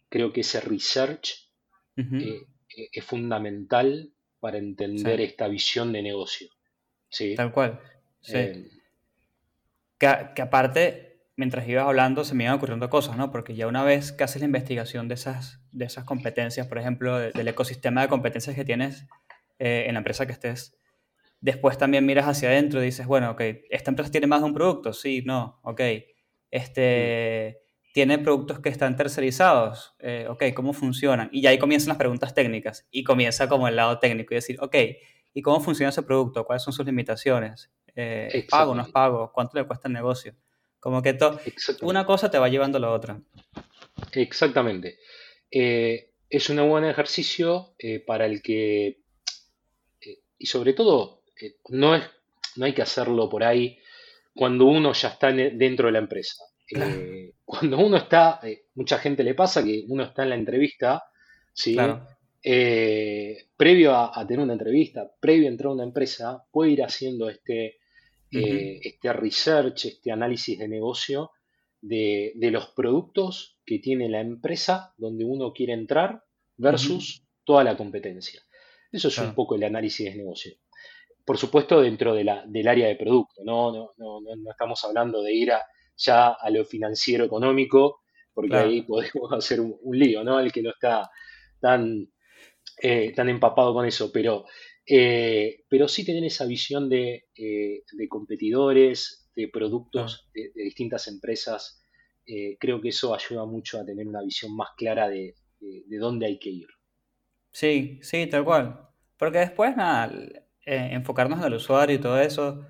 [0.08, 1.50] creo que ese research
[2.18, 6.48] eh, eh, es fundamental para sí, entender esta visión de negocio,
[7.08, 7.34] ¿sí?
[7.36, 7.80] tal cual,
[8.20, 8.38] sí.
[9.98, 10.82] Que, a- que aparte,
[11.38, 13.30] mientras ibas hablando, se me iban ocurriendo cosas, ¿no?
[13.30, 17.16] Porque ya una vez que haces la investigación de esas, de esas competencias, por ejemplo,
[17.18, 19.06] de- del ecosistema de competencias que tienes
[19.58, 20.76] eh, en la empresa que estés,
[21.40, 24.54] después también miras hacia adentro y dices, bueno, ok, ¿esta empresa tiene más de un
[24.54, 24.92] producto?
[24.92, 25.80] Sí, no, ok.
[26.50, 27.60] Este,
[27.92, 29.94] tiene productos que están tercerizados.
[30.00, 31.28] Eh, ok, ¿cómo funcionan?
[31.32, 32.86] Y ya ahí comienzan las preguntas técnicas.
[32.90, 34.74] Y comienza como el lado técnico y decir, ok,
[35.34, 36.44] ¿y cómo funciona ese producto?
[36.44, 37.70] ¿Cuáles son sus limitaciones?
[37.94, 39.32] Eh, ¿Es pago, no es pago?
[39.32, 40.34] ¿Cuánto le cuesta el negocio?
[40.80, 41.18] Como que
[41.82, 43.20] una cosa te va llevando a la otra.
[44.12, 44.98] Exactamente.
[45.50, 49.00] Eh, es un buen ejercicio eh, para el que,
[50.38, 51.22] y sobre todo,
[51.68, 52.04] no, es,
[52.56, 53.78] no hay que hacerlo por ahí
[54.34, 56.44] cuando uno ya está dentro de la empresa.
[57.44, 58.40] cuando uno está,
[58.74, 61.04] mucha gente le pasa que uno está en la entrevista,
[61.52, 61.76] ¿sí?
[63.56, 67.78] previo a, tener una entrevista, previo a entrar a una empresa, puede ir haciendo este,
[68.30, 71.32] eh, este research, este análisis de negocio
[71.80, 76.24] de, los productos que tiene la empresa donde uno quiere entrar
[76.56, 78.42] versus toda la competencia.
[78.90, 80.54] Eso es un poco el análisis de negocio.
[81.24, 83.70] Por supuesto, dentro de la, del área de producto, ¿no?
[83.70, 85.62] No, no, no, estamos hablando de ir a,
[85.96, 88.00] ya a lo financiero económico,
[88.32, 90.40] porque ahí podemos hacer un, lío, ¿no?
[90.40, 91.10] El que no está
[91.60, 92.08] tan,
[92.80, 94.46] eh, tan empapado con eso, pero
[94.90, 101.82] eh, pero sí tener esa visión de, eh, competidores, de productos de, distintas empresas,
[102.26, 105.34] eh, creo que eso ayuda mucho a tener una visión más clara de,
[106.00, 106.68] dónde hay que ir.
[107.52, 108.88] Sí, sí, tal cual.
[109.18, 110.10] Porque después, nada,
[110.64, 112.64] enfocarnos en el usuario y todo eso,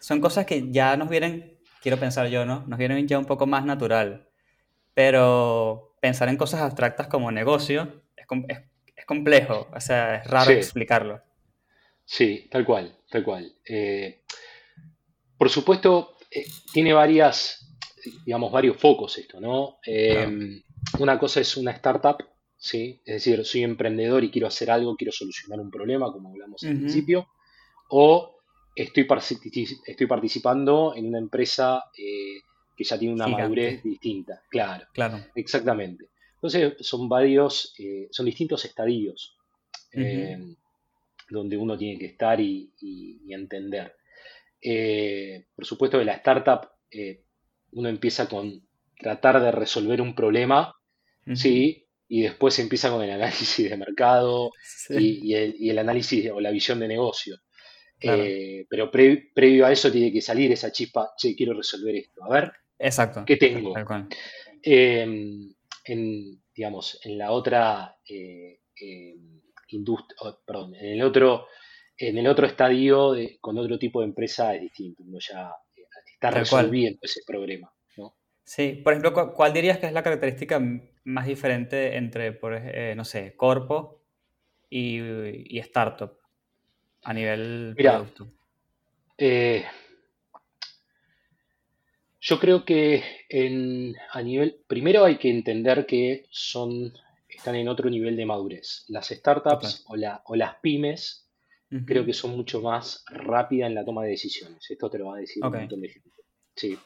[0.00, 2.66] son cosas que ya nos vienen, quiero pensar yo, ¿no?
[2.66, 4.28] Nos vienen ya un poco más natural.
[4.92, 8.67] Pero pensar en cosas abstractas como negocio es, es
[9.04, 11.22] complejo, o sea, es raro explicarlo.
[12.04, 13.52] Sí, tal cual, tal cual.
[13.66, 14.22] Eh,
[15.36, 17.78] por supuesto, eh, tiene varias,
[18.24, 19.78] digamos, varios focos esto, ¿no?
[19.86, 20.62] Eh,
[20.98, 22.16] una cosa es una startup,
[22.56, 23.00] ¿sí?
[23.04, 26.78] Es decir, soy emprendedor y quiero hacer algo, quiero solucionar un problema, como hablamos al
[26.78, 27.28] principio,
[27.90, 28.38] o
[28.74, 29.06] estoy,
[29.86, 34.42] estoy participando en una empresa que ya tiene una madurez distinta.
[34.48, 35.18] Claro, claro.
[35.34, 36.06] Exactamente.
[36.38, 39.36] Entonces son varios, eh, son distintos estadios
[39.92, 40.38] eh,
[41.28, 42.72] donde uno tiene que estar y,
[43.28, 43.96] entender.
[44.60, 46.68] Eh, por supuesto que la startup
[47.72, 48.66] uno empieza con
[48.98, 50.74] tratar de resolver un problema,
[51.34, 51.86] ¿sí?
[52.06, 54.52] Y después empieza con el análisis de mercado
[54.90, 57.36] y, el, análisis o la visión de negocio.
[58.00, 62.22] pero previo a eso tiene que salir esa chispa, che, quiero resolver esto.
[62.24, 63.24] A ver, Exacto.
[63.26, 63.74] ¿qué tengo?
[65.88, 69.14] En, digamos, en la otra eh, eh,
[69.68, 71.46] industria, perdón, en el otro,
[71.96, 76.30] en el otro estadio con otro tipo de empresa es distinto, uno ya eh, está
[76.30, 77.72] resolviendo ese problema.
[77.96, 78.16] ¿no?
[78.44, 80.60] Sí, por ejemplo, ¿cuál dirías que es la característica
[81.04, 82.60] más diferente entre, por,
[82.94, 84.02] no sé, corpo
[84.70, 86.18] y, startup
[87.02, 88.28] a nivel producto?
[92.28, 96.92] Yo creo que en, a nivel, primero hay que entender que son,
[97.26, 98.84] están en otro nivel de madurez.
[98.88, 101.26] Las startups o, la, o las pymes
[101.86, 104.70] creo que son mucho más rápidas en la toma de decisiones.
[104.70, 106.10] Esto te lo va a decir un montón de gente.
[106.54, 106.78] Sí.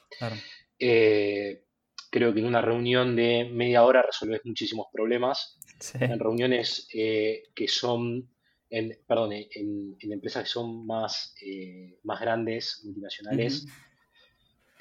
[0.78, 1.64] Eh,
[2.09, 5.59] creo que en una reunión de media hora resolves muchísimos problemas.
[5.98, 8.31] En reuniones eh, que son,
[8.70, 13.66] en, perdón, en, empresas que son más, eh, más grandes, multinacionales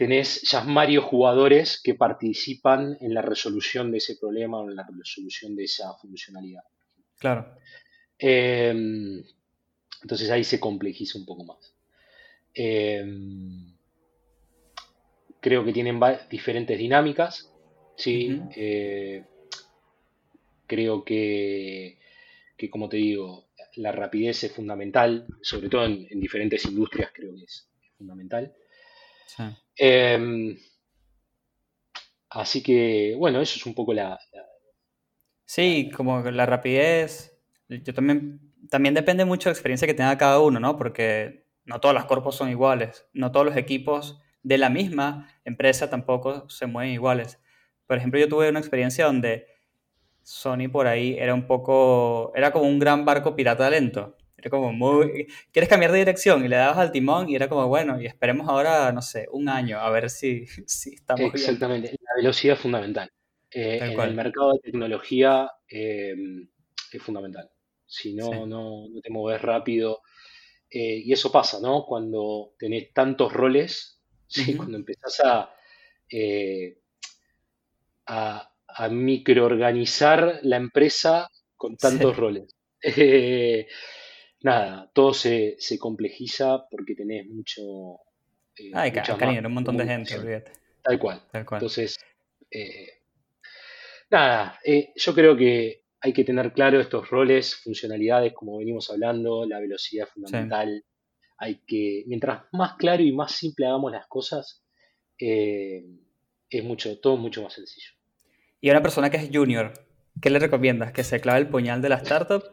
[0.01, 4.87] tenés ya varios jugadores que participan en la resolución de ese problema o en la
[4.97, 6.63] resolución de esa funcionalidad.
[7.19, 7.55] Claro.
[8.17, 9.23] Em,
[10.01, 11.75] entonces ahí se complejiza un poco más.
[12.51, 13.75] Em,
[15.39, 15.99] creo que tienen
[16.31, 17.53] diferentes dinámicas.
[17.95, 18.41] Sí.
[18.55, 19.23] Eh,
[20.65, 21.99] creo que,
[22.71, 27.43] como te digo, la rapidez es fundamental, sobre todo en, en diferentes industrias creo que
[27.43, 28.51] es fundamental.
[29.75, 30.57] Em,
[32.29, 34.17] así que, bueno, eso es un poco la,
[35.45, 37.37] Sí, como la rapidez.
[37.67, 38.39] Yo también,
[38.69, 40.77] también depende mucho de la experiencia que tenga cada uno, ¿no?
[40.77, 45.89] Porque no todas las corpos son iguales, no todos los equipos de la misma empresa
[45.89, 47.39] tampoco se mueven iguales.
[47.85, 49.45] Por ejemplo, yo tuve una experiencia donde
[50.23, 54.17] Sony por ahí era un poco, era como un gran barco pirata lento.
[54.41, 55.27] Era como muy...
[55.51, 56.43] ¿Quieres cambiar de dirección?
[56.43, 59.47] Y le dabas al timón y era como, bueno, y esperemos ahora, no sé, un
[59.49, 63.11] año a ver si, si estamos Exactamente, la velocidad es fundamental.
[63.53, 66.15] Eh, en el mercado de tecnología eh,
[66.91, 67.49] es fundamental.
[67.85, 70.01] Si no, no, no, te mueves rápido.
[70.69, 71.85] Eh, y eso pasa, ¿no?
[71.85, 74.55] Cuando tenés tantos roles, ¿sí?
[74.55, 75.53] cuando empezás a,
[78.05, 82.55] a, a microorganizar la empresa con tantos roles.
[84.43, 87.99] nada, todo se, se complejiza porque tenés mucho...
[88.55, 90.51] Eh, Ay, cariño, un montón de gente, olvídate.
[90.81, 91.21] tal cual.
[91.31, 91.59] Tal cual.
[91.59, 91.97] Entonces,
[92.49, 92.99] eh,
[94.09, 99.45] nada, eh, yo creo que hay que tener claro estos roles, funcionalidades, como venimos hablando,
[99.45, 100.83] la velocidad fundamental.
[101.37, 104.63] Hay que, mientras más claro y más simple hagamos las cosas,
[105.19, 105.83] eh,
[106.49, 107.91] es mucho, todo mucho más sencillo.
[108.59, 109.73] Y a una persona que es junior,
[110.21, 110.91] ¿qué le recomiendas?
[110.91, 112.43] ¿Que se clave el puñal de la startup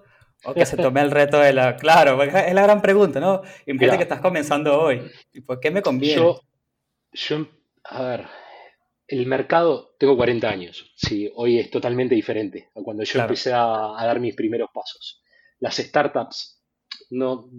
[0.44, 1.76] o que se tome el reto de la...
[1.80, 3.42] Claro, es la gran pregunta, ¿no?
[3.66, 5.02] Imagínate que estás comenzando hoy.
[5.32, 6.16] ¿Y por qué me conviene?
[6.16, 6.40] Yo,
[7.12, 7.46] yo,
[7.84, 8.26] a ver,
[9.06, 13.28] el mercado, tengo 40 años, sí, hoy es totalmente diferente a cuando yo Claro.
[13.28, 15.22] empecé a, a dar mis primeros pasos.
[15.60, 16.62] Las startups
[17.10, 17.50] no,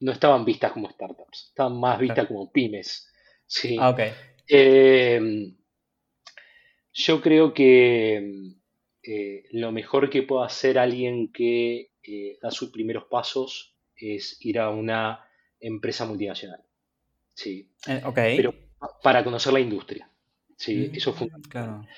[0.00, 3.10] no estaban vistas como startups, estaban más vistas como pymes,
[3.46, 3.76] sí.
[3.78, 4.00] Ah, ok.
[4.48, 5.52] Eh,
[6.92, 8.52] yo creo que
[9.02, 14.58] eh, lo mejor que puede hacer alguien que eh, da sus primeros pasos es ir
[14.58, 15.20] a una
[15.60, 16.62] empresa multinacional.
[17.34, 18.18] Sí, Eh, ok.
[18.36, 20.10] pero pa- para conocer la industria.
[20.56, 21.50] Sí, Mm, eso es fundamental.
[21.50, 21.88] Claro,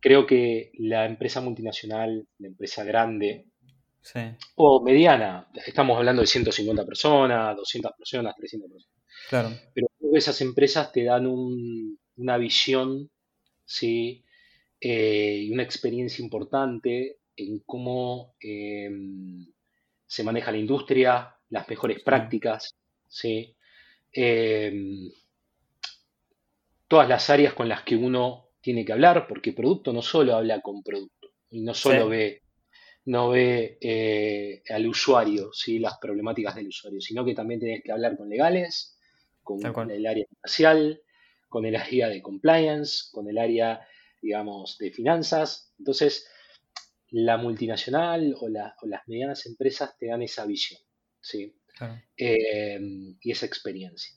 [0.00, 3.46] Creo que la empresa multinacional, la empresa grande
[4.02, 4.20] sí.
[4.56, 8.96] o mediana, estamos hablando de 150 personas, 200 personas, 300 personas.
[9.28, 9.50] Claro.
[9.74, 13.10] Pero creo que esas empresas te dan un- una visión,
[13.64, 14.24] ¿sí?
[14.80, 18.90] Eh, y una experiencia importante en cómo eh,
[20.06, 22.74] se maneja la industria, las mejores prácticas,
[23.06, 23.54] ¿sí?
[24.12, 25.10] Eh,
[26.88, 30.60] todas las áreas con las que uno tiene que hablar, porque producto no solo habla
[30.60, 32.10] con producto, y no solo Sí.
[32.10, 32.42] ve,
[33.04, 35.78] no ve eh, al usuario, ¿sí?
[35.78, 38.98] las problemáticas del usuario, sino que también tienes que hablar con legales,
[39.42, 39.90] con cual.
[39.90, 41.00] el área comercial,
[41.48, 43.86] con el área de compliance, con el área,
[44.20, 45.72] digamos, de finanzas.
[45.78, 46.28] Entonces,
[47.10, 50.80] la multinacional o, la- o las medianas empresas te dan esa visión,
[51.20, 51.56] ¿sí?
[51.76, 52.02] Claro.
[52.16, 52.80] Eh,
[53.20, 54.14] y esa experiencia.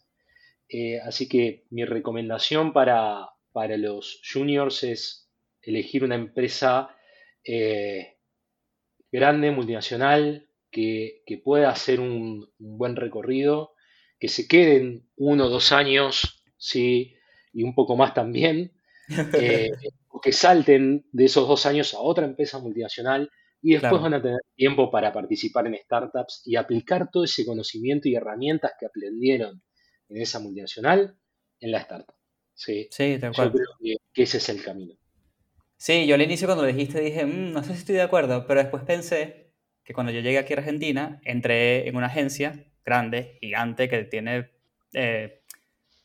[0.70, 5.30] Eh, así que mi recomendación para, para los juniors es
[5.62, 6.96] elegir una empresa
[7.44, 8.18] eh,
[9.12, 13.74] grande, multinacional, que, que pueda hacer un, un buen recorrido,
[14.20, 17.16] que se queden uno o dos años, ¿sí?
[17.54, 18.74] y un poco más también,
[20.20, 23.30] o que salten de esos dos años a otra empresa multinacional
[23.62, 24.04] y después Claro.
[24.04, 28.74] van a tener tiempo para participar en startups y aplicar todo ese conocimiento y herramientas
[28.80, 29.62] que aprendieron
[30.10, 31.16] en esa multinacional
[31.62, 32.16] en la startup.
[32.54, 34.96] Sí, Sí, tal yo creo que, que ese es el camino.
[35.78, 38.46] Sí, yo al inicio cuando lo dijiste dije, "Mm, no sé si estoy de acuerdo,
[38.46, 39.54] pero después pensé
[39.86, 44.52] que cuando yo llegué aquí a Argentina, entré en una agencia grande, gigante, que tiene
[44.94, 45.42] eh,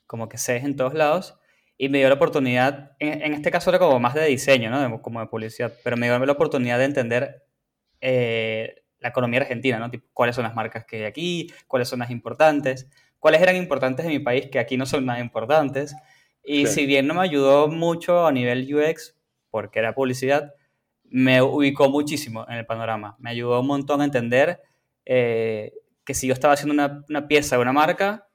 [0.07, 1.39] como que sedes en todos lados,
[1.85, 4.81] y me dio la oportunidad, en, en este caso era como más de diseño, ¿no?
[4.81, 7.43] De- como de publicidad, pero me dio la oportunidad de entender
[8.01, 9.91] eh, la economía argentina, ¿no?
[9.91, 14.05] Tipo, cuáles son las marcas que hay aquí, cuáles son las importantes, cuáles eran importantes
[14.07, 15.95] en mi país que aquí no son nada importantes.
[16.43, 16.75] Y Claro.
[16.75, 19.17] si bien no me ayudó mucho a nivel UX,
[19.51, 20.53] porque era publicidad,
[21.05, 23.17] me ubicó muchísimo en el panorama.
[23.19, 24.61] Me ayudó un montón a entender
[25.07, 25.73] eh,
[26.05, 28.27] que si yo estaba haciendo una, una pieza de una marca,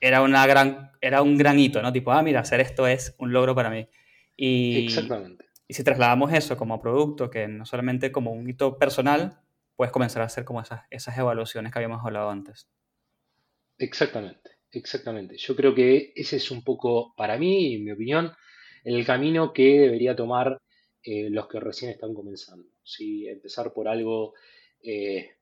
[0.00, 1.92] era, una gran, era un gran hito, ¿no?
[1.92, 3.88] Tipo, ah, mira, hacer esto es un logro para mí.
[4.36, 5.46] Y, Exactamente.
[5.66, 9.40] y si trasladamos eso como producto, que no solamente como un hito personal,
[9.76, 12.68] puedes comenzar a hacer como esas, esas evaluaciones que habíamos hablado antes.
[13.78, 15.36] Exactamente, exactamente.
[15.36, 18.32] Yo creo que ese es un poco, para mí, en mi opinión,
[18.84, 20.58] el camino que debería tomar
[21.02, 22.68] eh, los que recién están comenzando.
[22.82, 23.28] ¿sí?
[23.28, 24.34] Empezar por algo,
[24.82, 25.35] eh,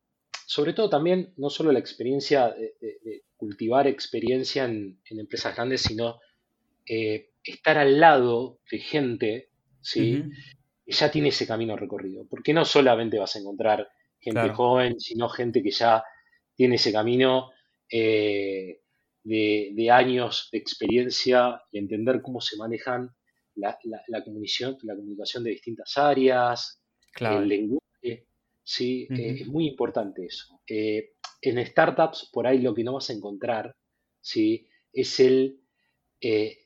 [0.47, 5.55] sobre todo también, no solo la experiencia de, de- de cultivar experiencia en, en empresas
[5.55, 6.21] grandes, sino
[6.87, 9.49] eh, estar al lado de gente,
[9.81, 10.23] ¿sí?
[10.87, 12.27] Que ya tiene ese camino recorrido.
[12.29, 13.89] Porque no solamente vas a encontrar
[14.21, 14.55] gente Claro.
[14.55, 16.03] joven, sino gente que ya
[16.55, 17.51] tiene ese camino
[17.91, 18.81] eh,
[19.23, 23.11] de, de años de experiencia y entender cómo se manejan
[23.57, 26.81] la, la- la comunicación, la comunicación de distintas áreas,
[27.13, 27.41] Claro.
[27.43, 27.79] el lenguaje.
[28.64, 29.09] ¿Sí?
[29.16, 30.61] Eh, es muy importante eso.
[30.68, 33.77] Eh, en startups, por ahí lo que no vas a encontrar
[34.20, 34.68] ¿sí?
[34.92, 35.60] es el,
[36.21, 36.58] eh,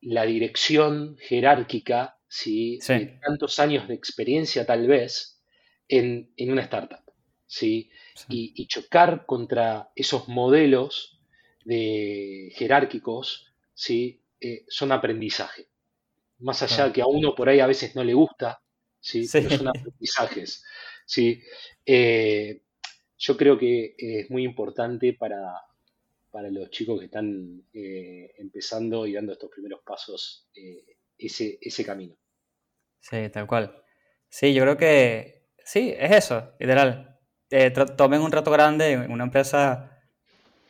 [0.00, 2.78] la dirección jerárquica ¿sí?
[2.80, 2.94] Sí.
[2.94, 5.42] de tantos años de experiencia tal vez
[5.88, 7.02] en, en una startup.
[7.46, 7.90] ¿sí?
[8.14, 8.26] Sí.
[8.28, 11.20] Y, y chocar contra esos modelos
[11.64, 14.22] de jerárquicos ¿sí?
[14.68, 15.68] Son aprendizaje.
[16.38, 16.92] Más allá Claro.
[16.92, 18.62] que a uno por ahí a veces no le gusta,
[19.00, 19.26] ¿sí?
[19.26, 19.40] Sí.
[19.42, 20.64] pero son aprendizajes.
[21.08, 21.42] ¿Sí?
[21.86, 22.62] Eh,
[23.16, 25.54] yo creo que es muy importante para,
[26.30, 31.84] para los chicos que están eh, empezando y dando estos primeros pasos eh, ese, ese
[31.84, 32.14] camino.
[33.00, 33.82] Sí, tal cual.
[34.28, 37.18] Sí, yo creo que sí, es eso, literal.
[37.50, 39.98] Eh, tomen un rato grande en una empresa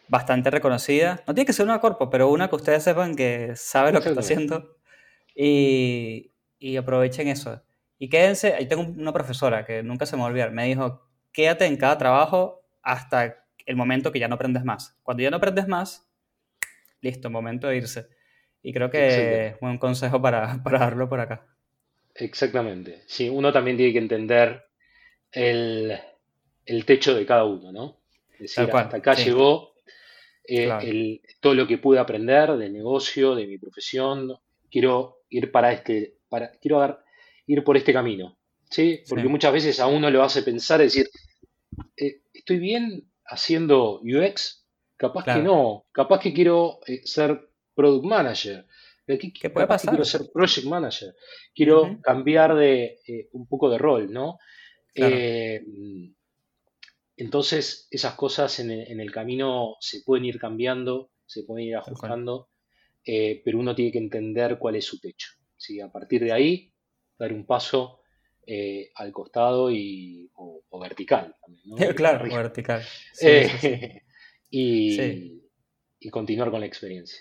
[0.07, 1.23] bastante reconocida.
[1.27, 4.11] No tiene que ser una corpo, pero una que ustedes sepan que sabe lo que
[4.11, 4.77] está haciendo.
[5.35, 7.61] Y, y aprovechen eso.
[7.99, 11.03] Y quédense, ahí tengo una profesora que nunca se me va a olvidar, me dijo,
[11.33, 14.99] quédate en cada trabajo hasta el momento que ya no aprendes más.
[15.03, 16.09] Cuando ya no aprendes más,
[17.01, 18.09] listo, momento de irse.
[18.63, 21.47] Y creo que es un consejo para, para darlo por acá.
[22.15, 23.03] Exactamente.
[23.07, 24.65] Sí, uno también tiene que entender
[25.33, 25.99] el,
[26.67, 27.97] el techo de cada uno, ¿no?
[28.35, 29.75] Es decir, cual, hasta acá sí, llegó
[30.45, 34.37] eh, claro, el- todo lo que pude aprender del negocio, de mi profesión.
[34.71, 37.05] Quiero ir para este, para, quiero dar-
[37.49, 38.39] ir por este camino,
[38.71, 38.99] ¿sí?
[38.99, 41.11] sí, Porque muchas veces a uno lo hace pensar, decir,
[41.97, 44.65] eh, ¿estoy bien haciendo UX?
[44.97, 48.67] Capaz que no, capaz que quiero eh, ser product manager,
[49.07, 50.05] ¿Qué puede que quiero pasar?
[50.05, 51.15] ser project manager,
[51.55, 54.39] quiero cambiar de eh, un poco de rol, ¿no?
[54.95, 55.17] claro,
[57.17, 61.75] entonces, esas cosas en el, en el camino se pueden ir cambiando, se pueden ir
[61.75, 62.49] ajustando,
[63.05, 65.81] pero uno tiene que entender cuál es su techo, ¿sí?
[65.81, 66.73] A partir de ahí,
[67.19, 68.01] dar un paso
[68.47, 71.77] eh, al costado y, o, o vertical también, ¿no?
[71.97, 72.37] Claro, arriba.
[72.39, 72.83] vertical.
[73.13, 73.27] Sí.
[73.27, 74.03] Eh, Sí.
[74.51, 75.43] y,
[76.01, 77.21] y continuar con la experiencia.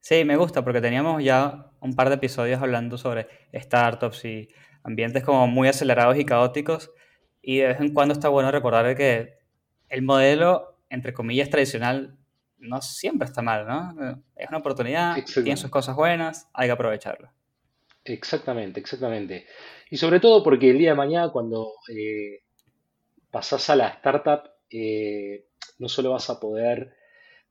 [0.00, 4.48] Sí, me gusta porque teníamos ya un par de episodios hablando sobre startups y
[4.82, 6.90] ambientes como muy acelerados y caóticos
[7.40, 9.38] y de vez en cuando está bueno recordar que
[9.88, 12.16] el modelo, entre comillas, tradicional
[12.58, 14.22] no siempre está mal, ¿no?
[14.36, 17.30] Es una oportunidad, tiene sus cosas buenas, hay que aprovecharlo.
[18.04, 19.46] Exactamente, exactamente.
[19.90, 22.40] Y sobre todo porque el día de mañana cuando eh,
[23.30, 25.46] pasás a la startup, eh,
[25.78, 26.96] no solo vas a poder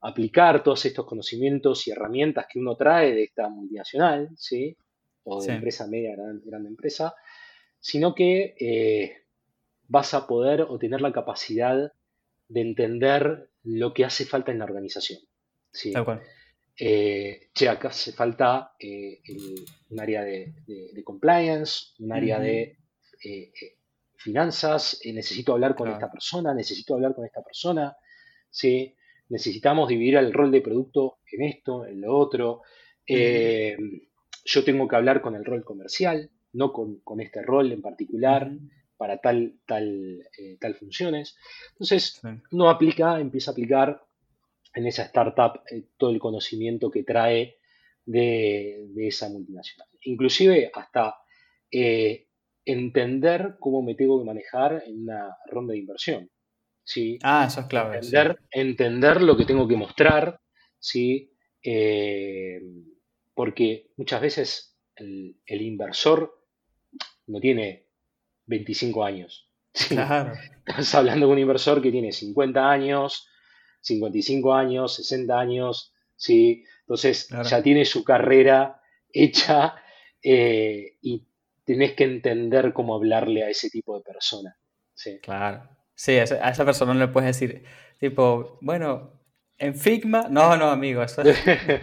[0.01, 4.77] aplicar todos estos conocimientos y herramientas que uno trae de esta multinacional, ¿sí?
[5.23, 7.15] O de Sí, empresa media, gran, grande empresa,
[7.79, 9.23] sino que eh,
[9.87, 11.93] vas a poder o tener la capacidad
[12.49, 15.21] de entender lo que hace falta en la organización,
[15.71, 15.93] ¿sí?
[15.93, 16.21] tal cual.
[16.83, 22.39] Eh, che, acá hace falta eh, el- un área de, de- de compliance, un área
[22.39, 22.77] de
[23.23, 23.51] eh,
[24.15, 27.95] finanzas, necesito hablar con esta persona, necesito hablar con esta persona,
[28.49, 28.95] ¿sí?
[29.29, 32.61] Necesitamos dividir el rol de producto en esto, en lo otro.
[34.43, 38.51] Yo tengo que hablar con el rol comercial, no con, con este rol en particular
[38.97, 40.27] para tal, tal,
[40.59, 41.35] tal funciones.
[41.73, 42.19] Entonces,
[42.51, 44.03] uno aplica, empieza a aplicar
[44.73, 47.57] en esa startup eh, todo el conocimiento que trae
[48.05, 49.87] de, de esa multinacional.
[50.03, 51.15] Inclusive hasta
[51.71, 52.27] eh,
[52.65, 56.29] entender cómo me tengo que manejar en una ronda de inversión.
[56.83, 57.19] ¿sí?
[57.23, 58.09] Ah, eso es clave, sí.
[58.15, 60.39] Entender, entender lo que tengo que mostrar,
[60.79, 61.33] ¿sí?
[61.63, 62.59] Eh,
[63.33, 66.45] porque muchas veces el, el inversor
[67.27, 67.87] no tiene
[68.45, 69.49] 25 años.
[69.73, 69.95] ¿sí?
[69.95, 70.33] Claro,
[70.65, 73.27] Estás hablando de un inversor que tiene 50 años,
[73.81, 76.63] 55 años, 60 años, ¿sí?
[76.81, 77.47] Entonces claro.
[77.47, 79.75] ya tiene su carrera hecha
[80.23, 81.27] eh, y
[81.63, 84.57] tenés que entender cómo hablarle a ese tipo de persona,
[84.93, 85.19] ¿sí?
[85.21, 85.69] Claro.
[85.95, 87.63] Sí, a esa, persona no le puedes decir,
[87.99, 89.21] tipo, bueno,
[89.59, 91.21] en Figma, no, no, amigo, eso,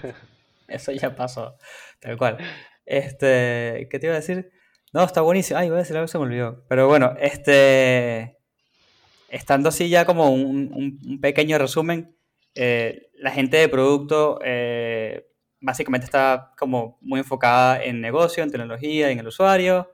[0.68, 1.56] eso ya pasó,
[2.00, 2.38] tal cual.
[2.84, 4.50] Este, ¿qué te iba a decir?
[4.92, 5.58] No, está buenísimo.
[5.58, 6.64] Ay, iba a decir algo que se me olvidó.
[6.68, 8.37] Pero bueno, este,
[9.28, 12.14] estando así ya como un, pequeño resumen,
[12.54, 15.26] eh, la gente de producto eh,
[15.60, 19.92] básicamente está como muy enfocada en negocio, en tecnología, en el usuario.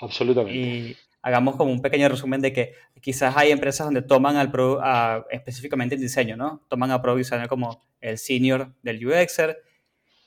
[0.00, 0.58] Absolutamente.
[0.58, 4.80] Y hagamos como un pequeño resumen de que quizás hay empresas donde toman al pro-
[4.82, 6.62] a- específicamente el diseño, ¿no?
[6.68, 9.56] Toman a Designer como el senior del UXer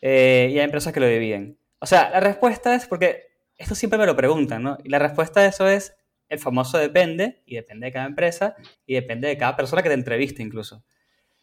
[0.02, 1.58] eh, y hay empresas que lo dividen.
[1.80, 3.28] O sea, la respuesta es, porque
[3.58, 4.78] esto siempre me lo preguntan, ¿no?
[4.84, 5.96] Y la respuesta a eso es
[6.30, 8.56] el famoso depende, y depende de cada empresa,
[8.86, 10.84] y depende de cada persona que te entreviste incluso.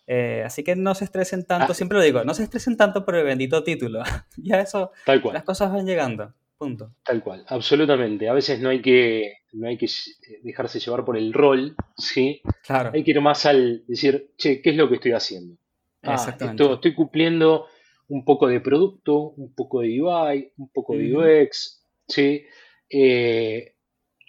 [0.07, 3.05] Eh, así que no se estresen tanto, Ah, siempre lo digo, no se estresen tanto
[3.05, 4.03] por el bendito título.
[4.37, 6.93] ya eso, tal las cosas van llegando, punto.
[7.05, 8.29] tal cual, absolutamente.
[8.29, 12.43] A veces no hay que, no hay que eh, dejarse llevar por el rol, ¿sí?
[12.63, 15.57] Claro, Hay que ir más al decir, che, ¿qué es lo que estoy haciendo?
[16.03, 16.75] Ah, esto, exactamente.
[16.75, 17.67] estoy cumpliendo
[18.09, 22.45] un poco de producto, un poco de UI, un poco de UX, ¿sí?
[22.91, 23.74] Eh,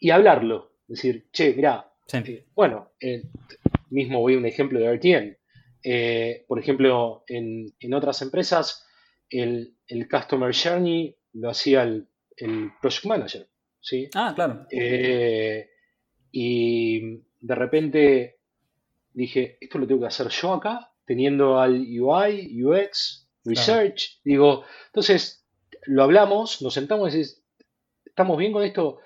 [0.06, 0.72] y hablarlo.
[0.88, 3.24] Decir, che, mirá, Sí, eh, bueno, eh,
[3.90, 5.38] mismo voy a un ejemplo de RTN.
[5.84, 8.86] Eh, por ejemplo, en, en otras empresas,
[9.32, 13.48] el, el Customer Journey lo hacía el, el Project Manager,
[13.82, 14.08] ¿sí?
[14.14, 14.68] Ah, claro.
[14.70, 15.68] Eh,
[16.32, 18.38] y de repente
[19.12, 23.56] dije, esto lo tengo que hacer yo acá, teniendo al UI, UX, Claro.
[23.60, 24.20] Research.
[24.24, 25.48] Digo, entonces
[25.88, 27.44] lo hablamos, nos sentamos y decís,
[28.06, 29.00] ¿estamos bien con esto?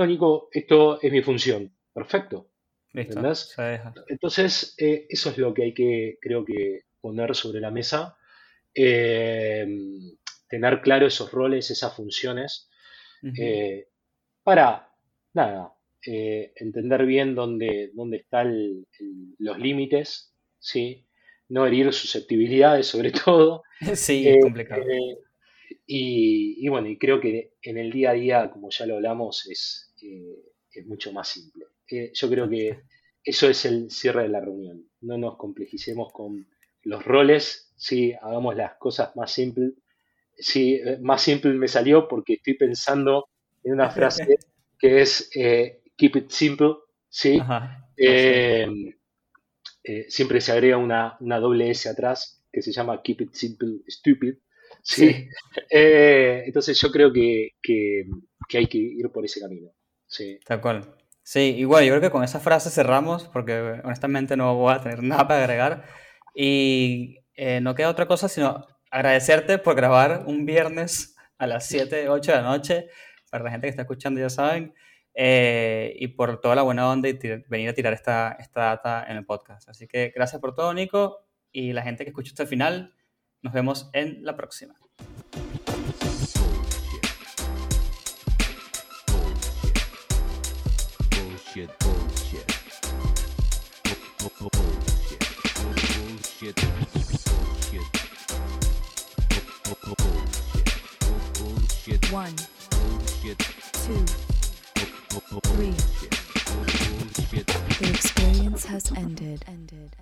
[0.00, 1.76] No, Nico, esto es mi función.
[1.92, 2.52] Perfecto,
[2.94, 3.20] Listo.
[4.08, 8.16] Entonces, eh, eso es lo que hay que, creo que, poner sobre la mesa.
[8.74, 9.68] Eh,
[10.48, 12.70] tener claro esos roles, esas funciones,
[13.38, 13.88] eh,
[14.42, 14.90] para,
[15.34, 18.86] nada, entender bien dónde, dónde están
[19.36, 21.06] los límites, ¿sí?
[21.50, 23.64] No herir susceptibilidades, sobre todo.
[23.94, 24.82] Sí, es complicado.
[25.86, 29.46] y, y bueno, y creo que en el día a día, como ya lo hablamos,
[29.46, 30.36] es, eh,
[30.72, 31.66] es mucho más simple.
[31.90, 32.80] Eh, yo creo que
[33.24, 34.88] eso es el cierre de la reunión.
[35.02, 36.46] No nos complejicemos con
[36.82, 39.72] los roles, sí, hagamos las cosas más simples.
[40.36, 43.28] Sí, eh, más simple me salió porque estoy pensando
[43.64, 44.36] en una frase
[44.78, 46.74] que es eh, keep it simple,
[47.08, 47.40] sí.
[49.82, 53.80] Eh, siempre se agrega una, una doble S atrás que se llama keep it simple
[53.88, 54.34] stupid,
[54.82, 55.12] sí.
[55.12, 55.28] Sí.
[55.70, 58.04] Eh, entonces yo creo que, que-
[58.48, 59.70] que hay que ir por ese camino,
[60.10, 60.38] sí.
[60.44, 60.94] Tal cual.
[61.22, 65.02] Sí, igual, yo creo que con esa frase cerramos porque honestamente no voy a tener
[65.02, 65.84] nada para agregar.
[66.34, 72.08] Y eh, no queda otra cosa sino agradecerte por grabar un viernes a las 7,
[72.08, 72.88] 8 de la noche.
[73.30, 74.74] Para la gente que está escuchando, ya saben.
[75.14, 79.16] eh, y por toda la buena onda y venir a tirar esta, esta data en
[79.16, 79.68] el podcast.
[79.68, 81.26] Así que gracias por todo, Nico.
[81.52, 82.94] Y la gente que escuchó hasta el final,
[83.42, 84.74] nos vemos en la próxima.
[91.52, 92.46] Bullshit, bullshit.
[94.18, 95.22] Bu- bu- Bullshit.
[95.56, 96.56] Bullshit.
[96.56, 97.86] Bullshit.
[99.64, 99.96] Bu- bu-
[101.34, 102.12] Bullshit.
[102.12, 102.36] One,
[102.70, 103.38] Bullshit.
[103.72, 104.04] two,
[105.54, 105.74] Three.
[106.46, 107.46] Bullshit.
[107.80, 109.44] the experience has ended.
[109.48, 109.96] ended.